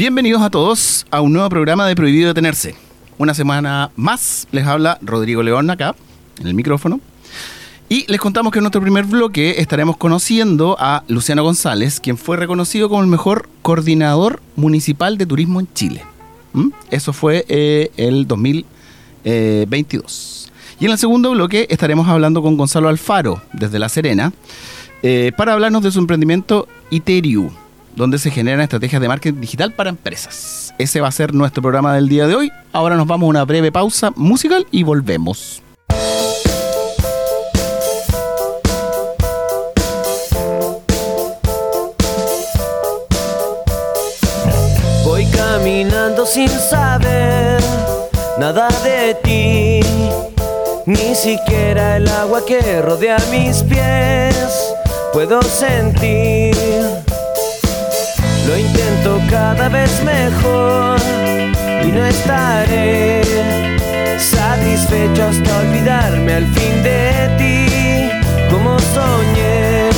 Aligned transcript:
Bienvenidos 0.00 0.40
a 0.40 0.48
todos 0.48 1.04
a 1.10 1.20
un 1.20 1.34
nuevo 1.34 1.50
programa 1.50 1.86
de 1.86 1.94
Prohibido 1.94 2.28
Detenerse. 2.28 2.74
Una 3.18 3.34
semana 3.34 3.90
más 3.96 4.48
les 4.50 4.66
habla 4.66 4.96
Rodrigo 5.02 5.42
León 5.42 5.68
acá, 5.68 5.94
en 6.40 6.46
el 6.46 6.54
micrófono. 6.54 7.00
Y 7.90 8.10
les 8.10 8.18
contamos 8.18 8.50
que 8.50 8.60
en 8.60 8.62
nuestro 8.62 8.80
primer 8.80 9.04
bloque 9.04 9.56
estaremos 9.58 9.98
conociendo 9.98 10.74
a 10.80 11.04
Luciano 11.06 11.42
González, 11.42 12.00
quien 12.00 12.16
fue 12.16 12.38
reconocido 12.38 12.88
como 12.88 13.02
el 13.02 13.08
mejor 13.08 13.46
coordinador 13.60 14.40
municipal 14.56 15.18
de 15.18 15.26
turismo 15.26 15.60
en 15.60 15.68
Chile. 15.74 16.02
¿Mm? 16.54 16.68
Eso 16.90 17.12
fue 17.12 17.44
eh, 17.50 17.90
el 17.98 18.26
2022. 18.26 20.50
Y 20.80 20.86
en 20.86 20.92
el 20.92 20.98
segundo 20.98 21.32
bloque 21.32 21.66
estaremos 21.68 22.08
hablando 22.08 22.40
con 22.40 22.56
Gonzalo 22.56 22.88
Alfaro, 22.88 23.42
desde 23.52 23.78
La 23.78 23.90
Serena, 23.90 24.32
eh, 25.02 25.32
para 25.36 25.52
hablarnos 25.52 25.82
de 25.82 25.92
su 25.92 25.98
emprendimiento 25.98 26.68
Iteriu, 26.88 27.52
donde 28.00 28.18
se 28.18 28.30
generan 28.30 28.62
estrategias 28.62 29.00
de 29.00 29.08
marketing 29.08 29.40
digital 29.40 29.72
para 29.72 29.90
empresas. 29.90 30.74
Ese 30.78 31.00
va 31.00 31.08
a 31.08 31.12
ser 31.12 31.34
nuestro 31.34 31.62
programa 31.62 31.94
del 31.94 32.08
día 32.08 32.26
de 32.26 32.34
hoy. 32.34 32.50
Ahora 32.72 32.96
nos 32.96 33.06
vamos 33.06 33.26
a 33.26 33.30
una 33.30 33.44
breve 33.44 33.70
pausa 33.70 34.10
musical 34.16 34.66
y 34.70 34.82
volvemos. 34.84 35.62
Voy 45.04 45.26
caminando 45.26 46.24
sin 46.24 46.48
saber 46.48 47.60
nada 48.38 48.68
de 48.82 49.14
ti, 49.22 49.80
ni 50.86 51.14
siquiera 51.14 51.98
el 51.98 52.08
agua 52.08 52.44
que 52.46 52.80
rodea 52.80 53.18
mis 53.30 53.62
pies 53.62 54.74
puedo 55.12 55.42
sentir. 55.42 56.59
Lo 58.46 58.56
intento 58.56 59.20
cada 59.28 59.68
vez 59.68 60.02
mejor 60.02 60.98
y 61.84 61.92
no 61.92 62.04
estaré 62.04 63.22
satisfecho 64.18 65.24
hasta 65.24 65.58
olvidarme 65.58 66.34
al 66.34 66.46
fin 66.46 66.82
de 66.82 67.30
ti, 67.38 68.10
como 68.50 68.78
soñé. 68.78 69.90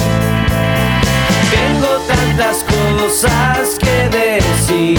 Tengo 1.51 1.99
tantas 2.07 2.65
cosas 2.65 3.79
que 3.81 4.09
decir 4.09 4.99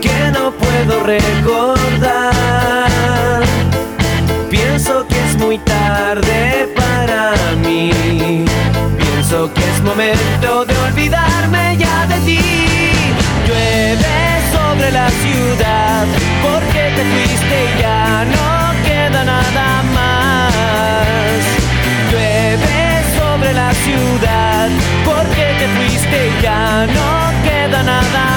que 0.00 0.30
no 0.32 0.52
puedo 0.52 1.02
recordar. 1.04 2.50
Pienso 4.50 5.06
que 5.06 5.18
es 5.28 5.36
muy 5.38 5.58
tarde 5.58 6.68
para 6.76 7.34
mí. 7.64 8.44
Pienso 8.98 9.52
que 9.54 9.60
es 9.60 9.82
momento 9.82 10.64
de 10.64 10.76
olvidarme 10.78 11.29
ti. 12.24 12.40
Llueve 13.46 14.16
sobre 14.52 14.90
la 14.90 15.08
ciudad 15.10 16.06
porque 16.42 16.82
te 16.96 17.04
fuiste 17.12 17.56
y 17.64 17.82
ya 17.82 18.24
no 18.24 18.48
queda 18.84 19.24
nada 19.24 19.82
más. 19.94 21.40
Llueve 22.10 23.02
sobre 23.18 23.52
la 23.52 23.72
ciudad 23.74 24.68
porque 25.04 25.44
te 25.58 25.66
fuiste 25.76 26.28
y 26.28 26.42
ya 26.42 26.86
no 26.86 27.10
queda 27.48 27.82
nada 27.82 28.02
más. 28.12 28.29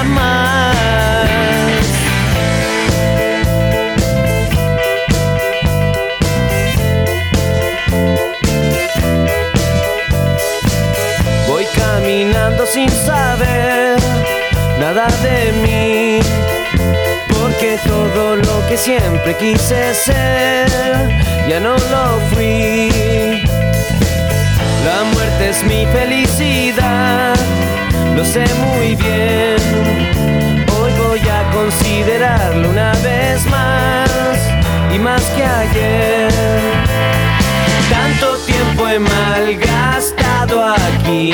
De 14.94 15.52
mí, 15.64 16.20
porque 17.30 17.80
todo 17.88 18.36
lo 18.36 18.68
que 18.68 18.78
siempre 18.78 19.36
quise 19.38 19.92
ser 19.92 20.68
ya 21.50 21.60
no 21.60 21.74
lo 21.74 22.20
fui. 22.32 23.42
La 24.86 25.04
muerte 25.12 25.50
es 25.50 25.64
mi 25.64 25.88
felicidad, 25.88 27.34
lo 28.16 28.24
sé 28.24 28.46
muy 28.54 28.94
bien. 28.94 30.66
Hoy 30.80 30.92
voy 31.08 31.22
a 31.28 31.52
considerarlo 31.52 32.70
una 32.70 32.92
vez 33.02 33.44
más 33.48 34.12
y 34.94 35.00
más 35.00 35.24
que 35.36 35.44
ayer. 35.44 36.32
Tanto 37.90 38.38
tiempo 38.46 38.88
he 38.88 39.00
malgastado 39.00 40.64
aquí 40.64 41.34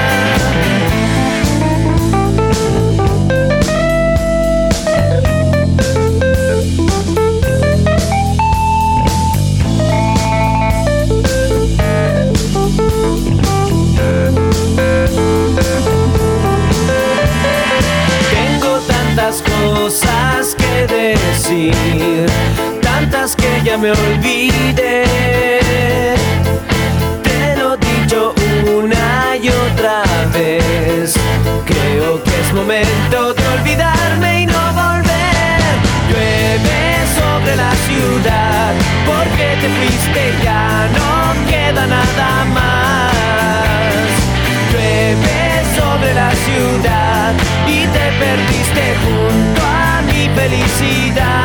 Perdiste 48.73 48.95
junto 49.03 49.61
a 49.63 50.01
mi 50.01 50.29
felicidad. 50.35 51.40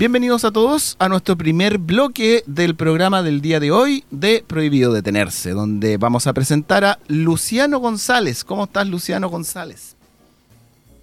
Bienvenidos 0.00 0.46
a 0.46 0.50
todos 0.50 0.96
a 0.98 1.10
nuestro 1.10 1.36
primer 1.36 1.76
bloque 1.76 2.42
del 2.46 2.74
programa 2.74 3.22
del 3.22 3.42
día 3.42 3.60
de 3.60 3.70
hoy 3.70 4.02
de 4.10 4.42
Prohibido 4.46 4.94
Detenerse, 4.94 5.50
donde 5.50 5.98
vamos 5.98 6.26
a 6.26 6.32
presentar 6.32 6.86
a 6.86 6.98
Luciano 7.06 7.80
González. 7.80 8.42
¿Cómo 8.42 8.64
estás, 8.64 8.88
Luciano 8.88 9.28
González? 9.28 9.96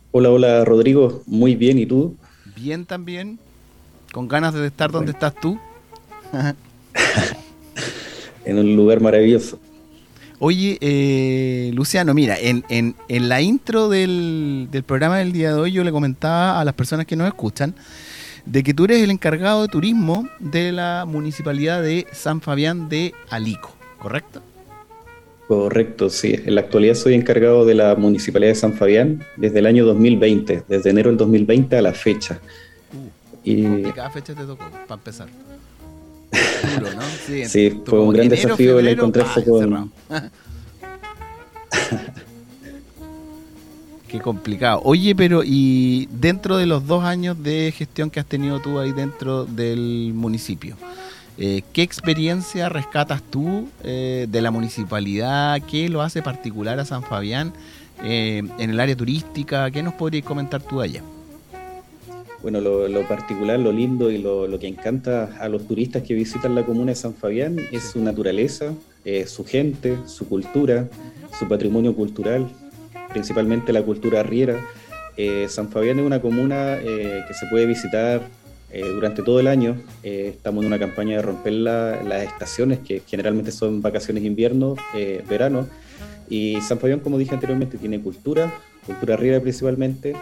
Hola, 0.10 0.32
hola 0.32 0.66
Rodrigo, 0.66 1.22
muy 1.28 1.54
bien, 1.54 1.78
¿y 1.78 1.86
tú? 1.86 2.16
Bien 2.56 2.88
también, 2.88 3.38
con 4.12 4.28
ganas 4.28 4.56
de 4.56 4.66
estar 4.66 4.90
donde 4.90 5.12
estás 5.12 5.36
tú. 5.36 5.60
En 8.46 8.58
un 8.58 8.76
lugar 8.76 9.00
maravilloso. 9.00 9.60
Oye, 10.40 10.80
eh, 10.82 11.70
Luciano, 11.76 12.16
mira, 12.16 12.36
en, 12.40 12.64
en, 12.70 12.96
en 13.10 13.30
la 13.30 13.42
intro 13.42 13.90
del, 13.90 14.70
del 14.72 14.82
programa 14.82 15.18
del 15.18 15.34
día 15.34 15.54
de 15.54 15.60
hoy 15.60 15.72
yo 15.72 15.84
le 15.84 15.92
comentaba 15.92 16.60
a 16.60 16.66
las 16.66 16.74
personas 16.74 17.06
que 17.06 17.16
nos 17.16 17.28
escuchan 17.28 17.76
de 18.50 18.64
que 18.64 18.74
tú 18.74 18.86
eres 18.86 19.02
el 19.04 19.12
encargado 19.12 19.62
de 19.64 19.68
turismo 19.68 20.28
de 20.40 20.72
la 20.72 21.06
municipalidad 21.08 21.82
de 21.84 22.08
San 22.14 22.42
Fabián 22.42 22.90
de 22.90 23.14
Alico, 23.30 23.76
¿correcto? 24.00 24.42
Correcto, 25.48 26.10
sí. 26.10 26.36
En 26.46 26.56
la 26.56 26.62
actualidad 26.62 26.96
soy 26.96 27.14
encargado 27.14 27.66
de 27.66 27.74
la 27.76 27.96
municipalidad 27.96 28.52
de 28.52 28.56
San 28.56 28.74
Fabián 28.74 29.24
desde 29.38 29.60
el 29.60 29.66
año 29.66 29.86
2020, 29.86 30.64
desde 30.68 30.90
enero 30.90 31.10
del 31.10 31.18
2020 31.18 31.78
a 31.78 31.82
la 31.82 31.94
fecha. 31.94 32.40
Uh, 32.94 33.08
Y 33.44 33.64
complicada 33.64 34.10
fecha 34.10 34.34
te 34.34 34.44
tocó, 34.44 34.66
para 34.88 35.00
empezar. 35.00 35.28
Duro, 36.76 36.94
¿no? 36.94 37.02
Sí, 37.48 37.82
fue 37.86 38.00
un 38.00 38.14
gran 38.14 38.26
enero, 38.28 38.42
desafío 38.44 38.80
el 38.80 38.88
encontrarse 38.90 39.42
pa, 39.42 39.46
con- 39.48 39.92
Qué 44.18 44.24
complicado. 44.24 44.82
Oye, 44.84 45.14
pero 45.16 45.44
y 45.46 46.08
dentro 46.12 46.58
de 46.58 46.66
los 46.66 46.88
dos 46.88 47.04
años 47.04 47.42
de 47.44 47.72
gestión 47.72 48.10
que 48.10 48.20
has 48.20 48.26
tenido 48.26 48.60
tú 48.60 48.80
ahí 48.80 48.92
dentro 48.92 49.46
del 49.46 50.12
municipio, 50.16 50.76
eh, 51.38 51.62
¿qué 51.72 51.84
experiencia 51.84 52.68
rescatas 52.68 53.22
tú 53.22 53.70
eh, 53.84 54.26
de 54.28 54.42
la 54.42 54.50
municipalidad? 54.50 55.62
¿Qué 55.70 55.88
lo 55.88 56.02
hace 56.02 56.24
particular 56.24 56.80
a 56.80 56.86
San 56.86 57.04
Fabián 57.04 57.54
eh, 58.04 58.42
en 58.58 58.70
el 58.72 58.80
área 58.80 58.96
turística? 58.96 59.70
¿Qué 59.70 59.84
nos 59.84 59.94
podrías 59.94 60.26
comentar 60.26 60.64
tú 60.64 60.82
allá? 60.82 61.04
Bueno, 62.42 62.60
lo, 62.60 62.88
lo 62.88 63.08
particular, 63.08 63.60
lo 63.60 63.72
lindo 63.72 64.10
y 64.10 64.18
lo, 64.18 64.48
lo 64.48 64.58
que 64.58 64.68
encanta 64.68 65.38
a 65.40 65.48
los 65.48 65.68
turistas 65.68 66.02
que 66.02 66.16
visitan 66.16 66.56
la 66.56 66.64
comuna 66.64 66.90
de 66.90 66.96
San 66.96 67.14
Fabián 67.14 67.58
es 67.72 67.92
su 67.92 68.02
naturaleza, 68.02 68.74
eh, 69.06 69.28
su 69.28 69.46
gente, 69.46 69.96
su 70.08 70.28
cultura, 70.28 70.88
su 71.38 71.48
patrimonio 71.48 71.96
cultural, 71.96 72.48
principalmente 73.10 73.74
la 73.74 73.82
cultura 73.84 74.20
arriera. 74.22 74.60
Eh, 75.16 75.48
San 75.50 75.70
Fabián 75.70 76.00
es 76.00 76.06
una 76.06 76.22
comuna 76.22 76.78
eh, 76.78 77.24
que 77.28 77.34
se 77.34 77.48
puede 77.48 77.66
visitar 77.66 78.22
eh, 78.72 78.82
durante 78.82 79.24
todo 79.24 79.40
el 79.40 79.48
año. 79.48 79.78
Eh, 80.04 80.34
estamos 80.36 80.64
en 80.64 80.68
una 80.68 80.78
campaña 80.80 81.16
de 81.18 81.22
romper 81.22 81.54
la- 81.54 82.04
las 82.04 82.24
estaciones, 82.24 82.80
que 82.80 83.02
generalmente 83.08 83.52
son 83.52 83.82
vacaciones 83.82 84.24
invierno, 84.24 84.76
eh, 84.94 85.24
verano. 85.28 85.68
Y 86.30 86.60
San 86.62 86.78
Fabián, 86.78 87.00
como 87.00 87.18
dije 87.18 87.34
anteriormente, 87.34 87.78
tiene 87.78 88.02
cultura, 88.02 88.54
cultura 88.86 89.14
arriera 89.16 89.40
principalmente, 89.40 90.16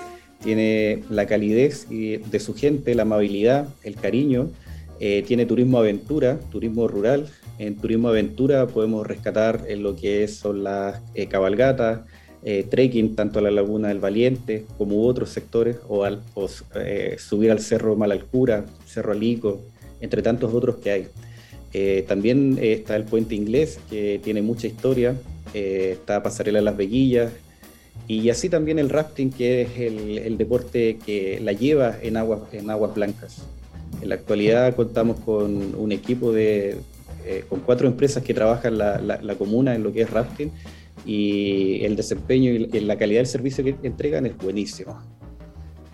tiene 0.43 1.03
la 1.09 1.25
calidez 1.25 1.87
de 1.89 2.39
su 2.39 2.53
gente, 2.53 2.93
la 2.93 3.01
amabilidad, 3.01 3.67
el 3.83 3.95
cariño, 3.95 4.49
eh, 4.99 5.23
tiene 5.25 5.45
turismo 5.47 5.79
aventura, 5.79 6.39
turismo 6.51 6.87
rural. 6.87 7.27
En 7.57 7.75
turismo 7.77 8.09
aventura 8.09 8.67
podemos 8.67 9.07
rescatar 9.07 9.61
en 9.67 9.81
lo 9.81 9.95
que 9.95 10.23
es- 10.23 10.35
son 10.35 10.63
las 10.63 11.01
cabalgatas, 11.29 12.01
eh, 12.47 12.63
trekking 12.69 13.15
tanto 13.15 13.39
a 13.39 13.41
la 13.41 13.49
Laguna 13.51 13.87
del 13.87 13.99
Valiente 13.99 14.65
como 14.77 15.03
otros 15.05 15.29
sectores, 15.31 15.77
o, 15.89 16.03
al- 16.03 16.21
eh, 16.75 17.15
subir 17.17 17.49
al 17.51 17.59
Cerro 17.59 17.95
Malalcura, 17.95 18.65
Cerro 18.85 19.13
Alico, 19.13 19.61
entre 19.99 20.21
tantos 20.21 20.53
otros 20.53 20.75
que 20.77 20.91
hay. 20.91 21.07
Eh, 21.73 22.05
también 22.07 22.57
eh, 22.61 22.73
está 22.73 22.95
el 22.95 23.03
Puente 23.03 23.33
Inglés, 23.35 23.79
que 23.89 24.19
tiene 24.23 24.41
mucha 24.43 24.67
historia, 24.67 25.15
está 25.53 26.21
Pasarela 26.21 26.61
Las 26.61 26.77
Veguillas, 26.77 27.31
y 28.07 28.29
así 28.29 28.47
también 28.49 28.77
el 28.77 28.89
rafting, 28.89 29.31
que 29.31 29.63
es 29.63 29.69
el, 29.79 30.37
deporte 30.37 30.97
que 31.03 31.39
la 31.41 31.53
lleva 31.53 31.95
en 32.01 32.17
aguas, 32.17 32.41
en 32.53 32.69
aguas 32.69 32.93
blancas. 32.93 33.37
En 34.01 34.09
la 34.09 34.15
actualidad 34.15 34.75
contamos 34.75 35.19
con 35.21 35.73
un 35.75 35.91
equipo 35.91 36.31
de, 36.31 36.77
con 37.49 37.61
cuatro 37.61 37.87
empresas 37.87 38.21
que 38.21 38.33
trabajan 38.35 38.77
la, 38.77 38.99
la- 39.01 39.19
la 39.21 39.35
comuna 39.35 39.73
en 39.73 39.81
lo 39.81 39.91
que 39.91 40.01
es 40.01 40.09
rafting 40.11 40.51
y 41.05 41.83
el 41.85 41.95
desempeño 41.95 42.51
y 42.51 42.67
la 42.81 42.97
calidad 42.97 43.19
del 43.19 43.27
servicio 43.27 43.63
que 43.63 43.75
entregan 43.83 44.25
es 44.25 44.35
buenísimo. 44.37 44.99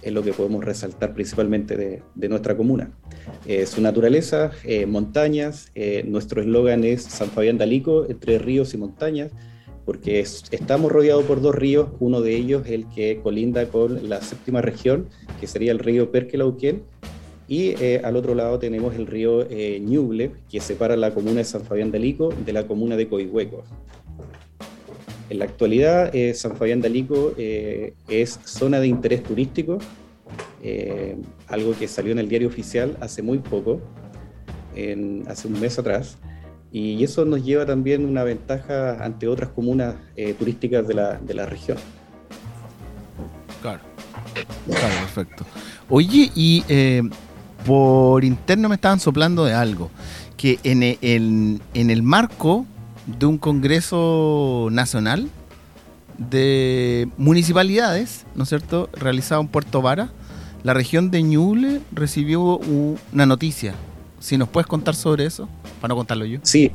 Es 0.02 0.12
lo 0.14 0.24
que 0.24 0.34
podemos 0.34 0.64
resaltar 0.66 1.14
principalmente 1.14 1.78
de, 1.78 2.02
de 2.16 2.30
nuestra 2.30 2.58
comuna. 2.58 2.92
Eh, 3.46 3.66
su 3.68 3.82
naturaleza, 3.82 4.52
eh, 4.64 4.86
montañas, 4.88 5.72
eh, 5.76 6.04
nuestro 6.08 6.42
eslogan 6.42 6.84
es 6.84 7.04
San 7.04 7.30
Fabián 7.30 7.58
de 7.60 7.66
Alico, 7.66 8.08
entre 8.10 8.40
ríos 8.40 8.74
y 8.74 8.78
montañas, 8.78 9.32
porque 9.86 10.20
es- 10.20 10.44
estamos 10.52 10.92
rodeados 10.92 11.26
por 11.26 11.42
dos 11.42 11.54
ríos, 11.54 11.90
uno 12.00 12.22
de 12.22 12.36
ellos 12.36 12.64
el 12.68 12.88
que 12.90 13.20
colinda 13.22 13.68
con 13.68 14.10
la 14.10 14.22
séptima 14.22 14.62
región, 14.62 15.08
que 15.40 15.46
sería 15.46 15.72
el 15.72 15.80
río 15.80 16.12
Perquelauquén, 16.12 16.82
y 17.48 17.76
eh, 17.82 18.02
al 18.04 18.16
otro 18.16 18.34
lado 18.34 18.58
tenemos 18.60 18.96
el 18.96 19.06
río 19.06 19.46
eh, 19.50 19.80
Ñuble, 19.82 20.32
que 20.50 20.62
separa 20.62 20.96
la 20.96 21.14
comuna 21.14 21.38
de 21.40 21.44
San 21.44 21.62
Fabián 21.64 21.92
de 21.92 21.98
Alico 21.98 22.34
de 22.46 22.54
la 22.54 22.66
comuna 22.66 22.96
de 22.96 23.08
Coihueco. 23.08 23.64
En 25.32 25.40
la 25.40 25.46
actualidad, 25.46 26.14
eh, 26.14 26.34
San 26.34 26.58
Fabián 26.58 26.82
de 26.82 26.90
Alico 26.90 27.34
eh, 27.38 27.94
es 28.10 28.38
zona 28.44 28.82
de 28.82 28.88
interés 28.88 29.24
turístico, 29.24 29.78
eh, 30.62 31.16
algo 31.48 31.74
que 31.80 31.88
salió 31.88 32.12
en 32.12 32.20
el 32.20 32.28
diario 32.28 32.50
oficial 32.50 32.98
hace 33.00 33.22
muy 33.22 33.38
poco, 33.38 33.80
en- 34.76 35.24
hace 35.30 35.48
un 35.48 35.58
mes 35.58 35.80
atrás, 35.80 36.18
y 36.74 37.02
eso 37.02 37.24
nos 37.24 37.46
lleva 37.46 37.66
también 37.66 38.04
una 38.04 38.26
ventaja 38.26 39.02
ante 39.02 39.30
otras 39.30 39.52
comunas 39.52 39.96
eh, 40.18 40.34
turísticas 40.38 40.86
de 40.86 40.96
la, 40.96 41.14
de 41.18 41.34
la 41.34 41.46
región. 41.46 41.78
Claro. 43.62 43.80
Claro, 44.66 44.96
perfecto. 45.00 45.46
Oye, 45.88 46.30
y 46.36 46.62
por 47.66 48.26
interno 48.26 48.68
me 48.68 48.76
estaban 48.76 49.00
soplando 49.00 49.46
de 49.46 49.54
algo. 49.54 49.90
Que 50.36 50.60
en 50.64 50.84
e- 50.84 50.98
en- 51.02 51.62
en 51.74 51.90
el 51.90 52.04
marco 52.04 52.66
de 53.06 53.26
un 53.26 53.38
congreso 53.38 54.70
nacional 54.72 55.30
de 56.18 57.08
municipalidades, 57.18 58.26
¿no 58.36 58.44
es 58.44 58.50
cierto?, 58.50 58.90
realizado 58.94 59.42
en 59.42 59.48
Puerto 59.48 59.82
Vara, 59.82 60.12
la 60.64 60.74
región 60.74 61.10
de 61.10 61.24
Ñuble 61.24 61.82
recibió 61.92 62.60
una 63.14 63.26
noticia. 63.26 63.74
Si 64.20 64.38
nos 64.38 64.48
puedes 64.48 64.68
contar 64.68 64.94
sobre 64.96 65.26
eso, 65.26 65.50
para 65.80 65.90
no 65.90 65.96
contarlo 65.96 66.26
yo. 66.26 66.40
Sí, 66.44 66.72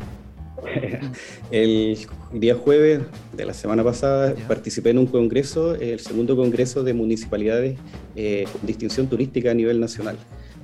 el 1.51 1.99
día 2.33 2.57
jueves 2.57 3.03
de 3.37 3.45
la 3.45 3.55
semana 3.55 3.85
pasada 3.85 4.35
participé 4.49 4.91
en 4.91 4.99
un 4.99 5.07
congreso, 5.07 5.75
el 5.77 6.01
segundo 6.01 6.37
congreso 6.37 6.83
de 6.83 6.95
municipalidades 6.95 7.79
eh, 8.17 8.47
con 8.51 8.67
distinción 8.67 9.07
turística 9.07 9.53
a 9.53 9.55
nivel 9.55 9.79
nacional, 9.79 10.17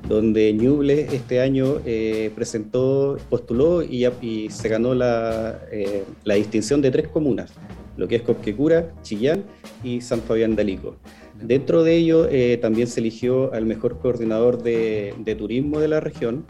donde 0.09 0.53
Ñuble 0.53 1.07
este 1.13 1.41
año 1.41 1.81
eh, 1.87 2.31
presentó, 2.35 3.19
postuló 3.31 3.83
y, 3.83 4.49
se 4.51 4.69
ganó 4.69 4.95
la, 4.95 5.61
eh, 5.71 6.05
la 6.25 6.35
distinción 6.35 6.83
de 6.83 6.91
tres 6.91 7.09
comunas, 7.09 7.53
lo 7.97 8.09
que 8.09 8.17
es 8.17 8.23
Cosquecura, 8.23 8.93
Chillán 9.03 9.45
y 9.85 10.01
San 10.01 10.21
Fabián 10.21 10.57
de 10.57 10.63
Alico. 10.63 10.97
Dentro 11.41 11.83
de 11.83 11.97
ello 11.97 12.29
eh, 12.31 12.59
también 12.61 12.87
se 12.87 13.01
eligió 13.01 13.53
al 13.53 13.65
mejor 13.65 13.99
coordinador 13.99 14.63
de, 14.63 15.15
de 15.19 15.35
turismo 15.35 15.81
de 15.81 15.89
la 15.89 16.01
región. 16.01 16.45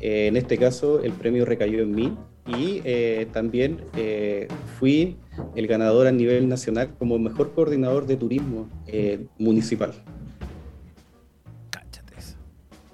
En 0.00 0.36
este 0.36 0.58
caso 0.58 1.02
el 1.02 1.12
premio 1.12 1.44
recayó 1.46 1.82
en 1.82 1.94
mí 1.94 2.16
y 2.46 2.80
también 3.32 3.80
fui 4.78 5.16
el 5.56 5.66
ganador 5.66 6.06
a 6.06 6.12
nivel 6.12 6.48
nacional 6.48 6.90
como 6.98 7.18
mejor 7.18 7.52
coordinador 7.54 8.06
de 8.06 8.16
turismo 8.16 8.68
municipal. 9.38 9.94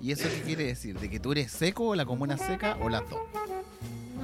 ¿Y 0.02 0.11
eso 0.11 0.28
qué 0.28 0.42
quiere 0.42 0.64
decir? 0.64 0.99
¿De 0.99 1.09
que 1.09 1.21
tú 1.21 1.30
eres 1.30 1.52
seco 1.52 1.88
o 1.90 1.94
la 1.94 2.04
comuna 2.04 2.37
seca 2.37 2.76
o 2.82 2.88
las 2.88 3.09
dos? 3.09 3.21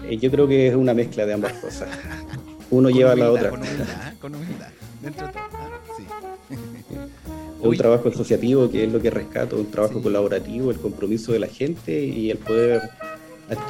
Eh, 0.04 0.16
yo 0.18 0.28
creo 0.30 0.48
que 0.48 0.66
es 0.68 0.74
una 0.74 0.92
mezcla 0.92 1.24
de 1.24 1.34
ambas 1.34 1.52
cosas. 1.54 1.88
Uno 2.70 2.90
lleva 2.90 3.12
a 3.12 3.16
la 3.16 3.30
otra. 3.30 3.50
Con 3.50 3.60
humildad, 3.62 3.86
¿eh? 3.86 4.14
con 4.20 4.34
humildad. 4.34 4.68
Dentro 5.00 5.26
de 5.28 5.32
todo. 5.32 5.42
¿ah? 5.52 5.70
Sí. 5.96 6.04
Es 6.50 6.58
un 7.64 7.76
trabajo 7.76 8.08
asociativo 8.08 8.68
que 8.70 8.84
es 8.84 8.92
lo 8.92 9.00
que 9.00 9.10
rescato, 9.10 9.56
un 9.56 9.70
trabajo 9.70 9.94
Sí. 9.98 10.02
colaborativo, 10.02 10.70
el 10.72 10.78
compromiso 10.78 11.32
de 11.32 11.38
la 11.38 11.46
gente 11.46 12.04
y 12.04 12.30
el 12.30 12.38
poder 12.38 12.90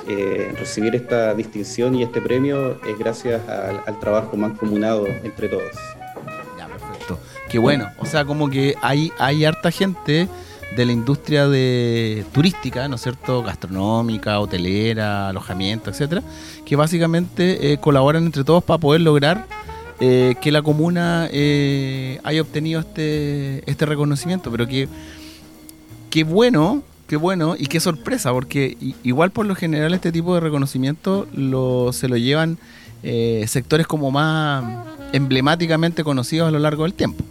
eh, 0.09 0.53
recibir 0.59 0.95
esta 0.97 1.35
distinción 1.35 1.95
y 1.95 2.03
este 2.03 2.21
premio 2.23 2.81
es 2.87 2.99
gracias 2.99 3.47
al, 3.49 3.83
al 3.87 4.01
trabajo 4.01 4.35
mancomunado 4.37 5.07
entre 5.07 5.49
todos. 5.49 5.73
Ya, 6.57 6.67
perfecto. 6.69 7.19
Qué 7.51 7.59
bueno. 7.59 7.87
O 7.99 8.07
sea, 8.07 8.25
como 8.25 8.49
que 8.49 8.75
hay, 8.81 9.13
hay 9.19 9.45
harta 9.45 9.71
gente 9.71 10.27
de 10.77 10.87
la 10.87 10.93
industria 10.93 11.49
de 11.49 12.25
turística, 12.33 12.89
¿no 12.89 12.97
es 12.97 13.03
cierto? 13.03 13.43
Gastronómica, 13.43 14.39
hotelera, 14.41 15.29
alojamiento, 15.29 15.91
etcétera, 15.91 16.23
que 16.65 16.77
básicamente 16.77 17.73
eh, 17.73 17.79
colaboran 17.79 18.25
entre 18.27 18.45
todos 18.45 18.63
para 18.63 18.79
poder 18.79 19.01
lograr 19.01 19.47
eh, 20.01 20.37
que 20.41 20.53
la 20.53 20.63
comuna 20.63 21.29
eh, 21.33 22.21
haya 22.23 22.43
obtenido 22.43 22.81
este, 22.81 23.69
este 23.69 23.87
reconocimiento. 23.87 24.51
Pero 24.51 24.67
que 24.67 24.89
qué 26.11 26.25
bueno, 26.25 26.83
qué 27.07 27.17
bueno 27.17 27.57
y 27.59 27.67
qué 27.67 27.81
sorpresa, 27.81 28.33
porque 28.33 28.77
igual 29.03 29.31
por 29.31 29.47
lo 29.47 29.55
general 29.55 29.95
este 29.95 30.13
tipo 30.13 30.35
de 30.35 30.41
reconocimiento 30.41 31.27
lo, 31.33 31.93
se 31.93 32.09
lo 32.09 32.17
llevan 32.17 32.59
eh, 33.03 33.45
sectores 33.49 33.87
como 33.87 34.11
más 34.11 34.65
emblemáticamente 35.13 36.05
conocidos 36.05 36.49
a 36.49 36.51
lo 36.51 36.59
largo 36.59 36.85
del 36.85 36.95
tiempo. 36.95 37.25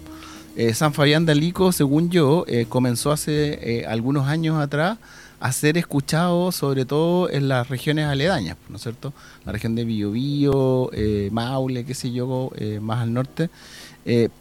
Eh, 0.60 0.74
San 0.74 0.92
Fabián 0.92 1.24
de 1.28 1.34
Alico, 1.34 1.72
según 1.72 2.10
yo, 2.10 2.44
eh, 2.48 2.66
comenzó 2.68 3.12
hace 3.12 3.60
eh, 3.62 3.86
algunos 3.86 4.28
años 4.28 4.60
atrás 4.60 4.98
a 5.40 5.52
ser 5.52 5.78
escuchado 5.78 6.52
sobre 6.52 6.84
todo 6.84 7.30
en 7.30 7.48
las 7.48 7.70
regiones 7.70 8.08
aledañas, 8.08 8.58
¿no 8.68 8.78
es 8.78 8.82
cierto? 8.82 9.14
La 9.46 9.52
región 9.52 9.76
de 9.76 9.86
Biobío, 9.86 10.90
Maule, 11.30 11.86
qué 11.86 11.94
sé 11.94 12.12
yo, 12.12 12.50
más 12.82 13.04
al 13.04 13.14
norte, 13.14 13.52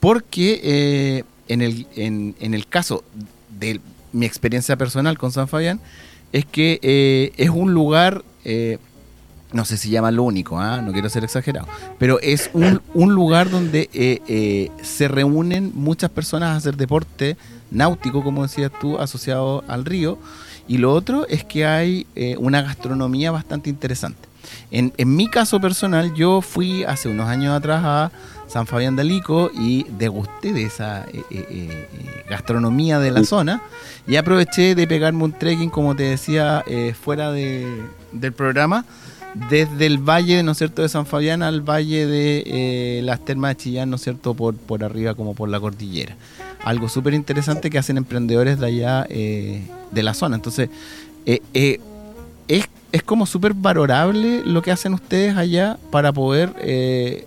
porque 0.01 1.23
en, 1.49 1.61
el, 1.61 1.87
en, 1.97 2.35
en, 2.41 2.55
el 2.55 2.67
caso 2.67 3.05
de 3.61 3.79
mi 4.13 4.25
experiencia 4.25 4.75
personal 4.77 5.19
con 5.19 5.33
San 5.33 5.49
Fabián, 5.49 5.81
es 6.33 6.47
que 6.47 7.35
es 7.37 7.51
un 7.51 7.75
lugar 7.75 8.25
no 9.53 9.65
sé 9.65 9.77
si 9.77 9.91
llama 9.91 10.11
lo 10.11 10.25
único, 10.25 10.59
¿ah? 10.59 10.83
no 10.83 10.93
quiero 10.93 11.09
ser 11.09 11.25
exagerado, 11.25 11.67
pero 11.99 12.21
es 12.21 12.51
un, 12.53 12.83
un 12.95 13.15
lugar 13.15 13.51
donde 13.51 14.71
se 14.83 15.09
reúnen 15.09 15.73
muchas 15.75 16.11
personas 16.11 16.51
a 16.51 16.57
hacer 16.57 16.77
deporte 16.77 17.37
náutico, 17.71 18.23
como 18.23 18.43
decías 18.43 18.71
tú, 18.81 18.99
asociado 18.99 19.65
al 19.69 19.85
río, 19.85 20.19
y 20.69 20.79
lo 20.79 20.93
otro 20.93 21.27
es 21.29 21.45
que 21.45 21.67
hay 21.67 22.07
eh, 22.15 22.37
una 22.39 22.63
gastronomía 22.63 23.31
bastante 23.31 23.71
interesante. 23.71 24.29
En, 24.71 24.93
mi 25.05 25.29
caso 25.29 25.61
personal, 25.61 26.15
yo 26.15 26.41
fui 26.41 26.85
hace 26.85 27.09
unos 27.09 27.29
años 27.29 27.57
atrás 27.57 27.83
a 27.85 28.13
San 28.47 28.67
Fabián 28.67 28.95
de 28.95 29.03
Alico 29.03 29.51
y 29.53 29.85
degusté 29.99 30.53
de 30.53 30.63
esa 30.65 31.05
eh, 31.13 31.25
eh, 31.31 32.25
gastronomía 32.29 33.01
de 33.01 33.11
la 33.11 33.25
zona 33.25 33.63
y 34.07 34.17
aproveché 34.17 34.77
de 34.77 34.87
pegarme 34.87 35.25
un 35.25 35.33
trekking, 35.33 35.71
como 35.71 35.97
te 35.97 36.05
decía, 36.05 36.65
fuera 37.01 37.33
del 37.33 38.33
programa, 38.37 38.85
desde 39.51 39.87
el 39.87 39.99
valle, 39.99 40.43
¿no 40.43 40.53
es 40.53 40.59
cierto?, 40.59 40.83
de 40.83 40.89
San 40.89 41.07
Fabián 41.07 41.43
al 41.43 41.61
valle 41.61 42.07
de 42.07 43.01
las 43.03 43.25
termas 43.25 43.51
de 43.51 43.57
Chillán, 43.57 43.91
¿no 43.91 43.97
es 43.97 44.03
cierto?, 44.03 44.35
por, 44.35 44.57
por 44.57 44.85
arriba 44.85 45.15
como 45.15 45.35
por 45.35 45.49
la 45.49 45.61
cordillera 45.61 46.17
algo 46.67 46.89
súper 46.89 47.15
interesante 47.15 47.71
que 47.71 47.79
hacen 47.79 47.97
emprendedores 47.97 48.59
de 48.59 48.67
allá 48.67 49.07
eh, 49.09 49.63
de 49.93 50.03
la 50.03 50.15
zona. 50.15 50.35
Entonces, 50.35 50.69
eh, 51.25 51.41
eh, 51.55 51.79
es, 52.49 52.69
es, 52.91 53.05
como 53.05 53.25
súper 53.25 53.55
valorable 53.55 54.43
lo 54.45 54.63
que 54.63 54.73
hacen 54.73 54.93
ustedes 54.93 55.37
allá 55.37 55.79
para 55.93 56.13
poder 56.13 56.53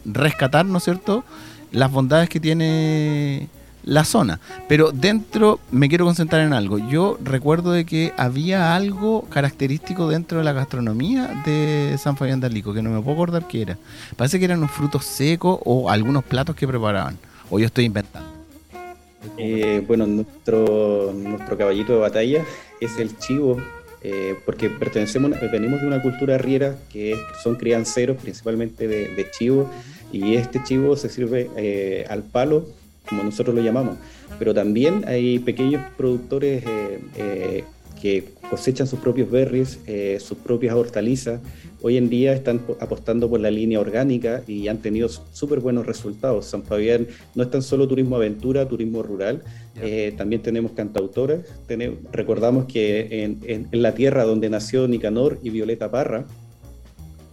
rescatar, 0.04 0.66
¿no 0.66 0.80
es 0.80 0.84
cierto?, 0.84 1.24
las 1.72 1.90
bondades 1.90 2.28
que 2.28 2.42
tiene 2.42 3.48
la 3.90 4.06
zona. 4.06 4.40
Pero 4.68 4.92
dentro 4.92 5.60
me 5.72 5.90
quiero 5.90 6.06
concentrar 6.06 6.42
en 6.42 6.54
algo. 6.54 6.78
Yo 6.78 7.18
recuerdo 7.24 7.72
de 7.72 7.86
que 7.86 8.14
había 8.18 8.76
algo 8.76 9.24
característico 9.30 10.08
dentro 10.08 10.38
de 10.38 10.44
la 10.44 10.54
gastronomía 10.54 11.42
de 11.46 11.98
San 11.98 12.16
Fabián 12.16 12.40
de 12.40 12.48
Alico, 12.48 12.74
que 12.74 12.82
no 12.82 12.92
me 12.92 13.02
puedo 13.02 13.16
acordar 13.16 13.48
qué 13.48 13.64
era. 13.64 13.78
Parece 14.16 14.40
que 14.40 14.46
eran 14.46 14.60
unos 14.60 14.72
frutos 14.72 15.06
secos 15.06 15.60
o 15.66 15.90
algunos 15.90 16.24
platos 16.24 16.56
que 16.56 16.68
preparaban. 16.68 17.18
O 17.50 17.60
yo 17.60 17.66
estoy 17.66 17.86
inventando. 17.86 18.30
Eh, 19.38 19.84
bueno, 19.88 20.06
nuestro, 20.06 21.12
nuestro 21.14 21.58
caballito 21.58 21.94
de 21.94 22.00
batalla 22.00 22.46
es 22.80 23.00
el 23.00 23.18
chivo, 23.18 23.58
eh, 24.02 24.36
porque 24.46 24.70
pertenecemos, 24.70 25.32
venimos 25.52 25.82
de 25.82 25.88
una 25.88 26.02
cultura 26.02 26.38
riera 26.38 26.78
que 26.90 27.18
son 27.44 27.56
crianceros 27.56 28.18
principalmente 28.18 28.88
de, 28.88 29.28
chivo, 29.32 29.70
y 30.14 30.36
este 30.36 30.64
chivo 30.64 30.96
se 30.96 31.10
sirve 31.10 31.50
eh, 31.58 32.06
al 32.08 32.24
palo, 32.24 32.68
como 33.10 33.24
nosotros 33.24 33.56
lo 33.56 33.62
llamamos, 33.62 33.98
pero 34.38 34.54
también 34.54 35.04
hay 35.08 35.40
pequeños 35.40 35.84
productores 35.98 36.64
que 38.02 38.30
cosechan 38.50 38.88
sus 38.88 39.00
propios 39.00 39.30
berries, 39.30 39.80
sus 40.20 40.38
propias 40.38 40.76
hortalizas, 40.76 41.42
hoy 41.82 41.98
en 41.98 42.10
día 42.10 42.34
están 42.34 42.62
apostando 42.80 43.30
por 43.30 43.40
la 43.40 43.52
línea 43.52 43.80
orgánica 43.80 44.44
y 44.48 44.68
han 44.68 44.80
tenido 44.80 45.08
súper 45.10 45.60
buenos 45.60 45.86
resultados. 45.86 46.46
San 46.46 46.64
Fabián 46.64 47.08
no 47.36 47.44
es 47.44 47.52
tan 47.52 47.62
solo 47.62 47.88
turismo 47.88 48.16
aventura, 48.16 48.68
turismo 48.68 49.02
rural, 49.04 49.44
eh, 49.82 50.14
también 50.18 50.42
tenemos 50.42 50.74
cantautores. 50.74 51.46
recordamos 52.12 52.66
que 52.66 53.24
en, 53.48 53.68
la 53.72 53.94
tierra 53.94 54.24
donde 54.24 54.50
nació 54.50 54.88
Nicanor 54.88 55.40
y 55.42 55.50
Violeta 55.50 55.90
Parra, 55.90 56.26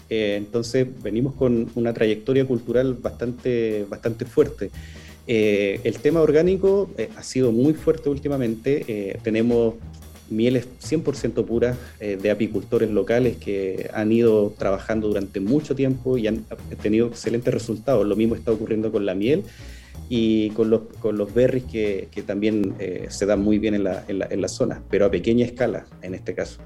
eh, 0.09 0.37
entonces 0.37 0.87
venimos 1.03 1.35
con 1.35 1.69
una 1.75 1.93
trayectoria 1.93 2.45
cultural 2.45 2.95
bastante, 2.95 3.85
bastante 3.89 4.25
fuerte. 4.25 4.71
Eh, 5.27 5.81
el 5.85 5.99
tema 5.99 6.21
orgánico 6.21 6.91
ha 7.17 7.23
sido 7.23 7.53
muy 7.53 7.75
fuerte 7.75 8.09
últimamente. 8.09 9.19
tenemos 9.23 9.75
mieles 10.31 10.69
100% 10.81 11.45
puras 11.45 11.77
eh, 12.01 12.19
de 12.21 12.31
apicultores 12.31 12.91
locales 12.91 13.37
que 13.37 13.91
han 13.93 14.13
ido 14.13 14.55
trabajando 14.59 15.09
durante 15.09 15.41
mucho 15.41 15.75
tiempo 15.75 16.19
y 16.19 16.27
han 16.27 16.45
tenido 16.83 17.09
excelentes 17.09 17.53
resultados. 17.53 18.07
Lo 18.07 18.17
mismo 18.17 18.35
está 18.35 18.53
ocurriendo 18.53 18.91
con 18.91 19.07
la 19.07 19.15
miel 19.15 19.45
y 20.09 20.51
con 20.51 20.71
los, 20.71 20.83
con 21.01 21.17
los 21.17 21.33
berries 21.33 21.65
que, 21.65 22.09
que 22.11 22.23
también 22.23 22.75
eh, 22.79 23.07
se 23.09 23.27
dan 23.27 23.43
muy 23.43 23.59
bien 23.59 23.75
en 23.75 23.85
la, 23.85 24.05
en, 24.09 24.19
la, 24.19 24.27
en 24.31 24.41
la, 24.41 24.49
zona, 24.49 24.83
pero 24.91 25.07
a 25.07 25.11
pequeña 25.11 25.45
escala 25.45 25.87
en 26.03 26.15
este 26.15 26.35
caso. 26.35 26.61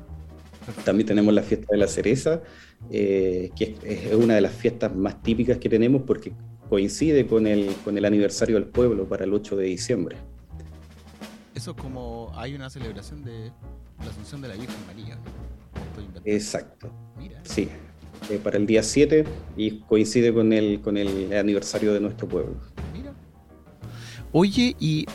También 0.85 1.07
tenemos 1.07 1.33
la 1.33 1.43
fiesta 1.43 1.67
de 1.71 1.79
la 1.79 1.89
cereza, 1.89 2.43
eh, 2.91 3.51
que 3.57 3.77
es, 3.83 4.05
es, 4.07 4.15
una 4.15 4.35
de 4.35 4.41
las 4.43 4.53
fiestas 4.53 4.95
más 4.95 5.23
típicas 5.23 5.59
que 5.59 5.69
tenemos 5.69 6.03
porque 6.03 6.33
coincide 6.71 7.27
con 7.27 7.49
el, 7.49 7.75
con 7.85 7.99
el 7.99 8.05
aniversario 8.05 8.55
del 8.55 8.67
pueblo 8.67 9.07
para 9.07 9.25
el 9.25 9.35
8 9.35 9.57
de 9.57 9.65
diciembre. 9.65 10.17
Eso 11.53 11.73
es 11.73 11.77
como 11.77 12.33
hay 12.37 12.55
una 12.55 12.71
celebración 12.71 13.25
de 13.25 13.51
la 13.99 14.11
Asunción 14.11 14.41
de 14.41 14.49
la 14.49 14.55
Virgen 14.55 14.87
María. 14.87 15.19
Exacto. 16.25 16.91
Sí, 17.43 17.69
eh, 18.31 18.41
para 18.43 18.57
el 18.57 18.67
día 18.67 18.85
7 18.85 19.25
y 19.57 19.81
coincide 19.81 20.33
con 20.33 20.53
el, 20.53 20.81
con 20.81 20.97
el 20.97 21.33
aniversario 21.33 21.93
de 21.93 22.01
nuestro 22.01 22.29
pueblo. 22.29 22.55
Mira. 22.93 23.13
Oye, 24.33 24.77
y 24.79 25.07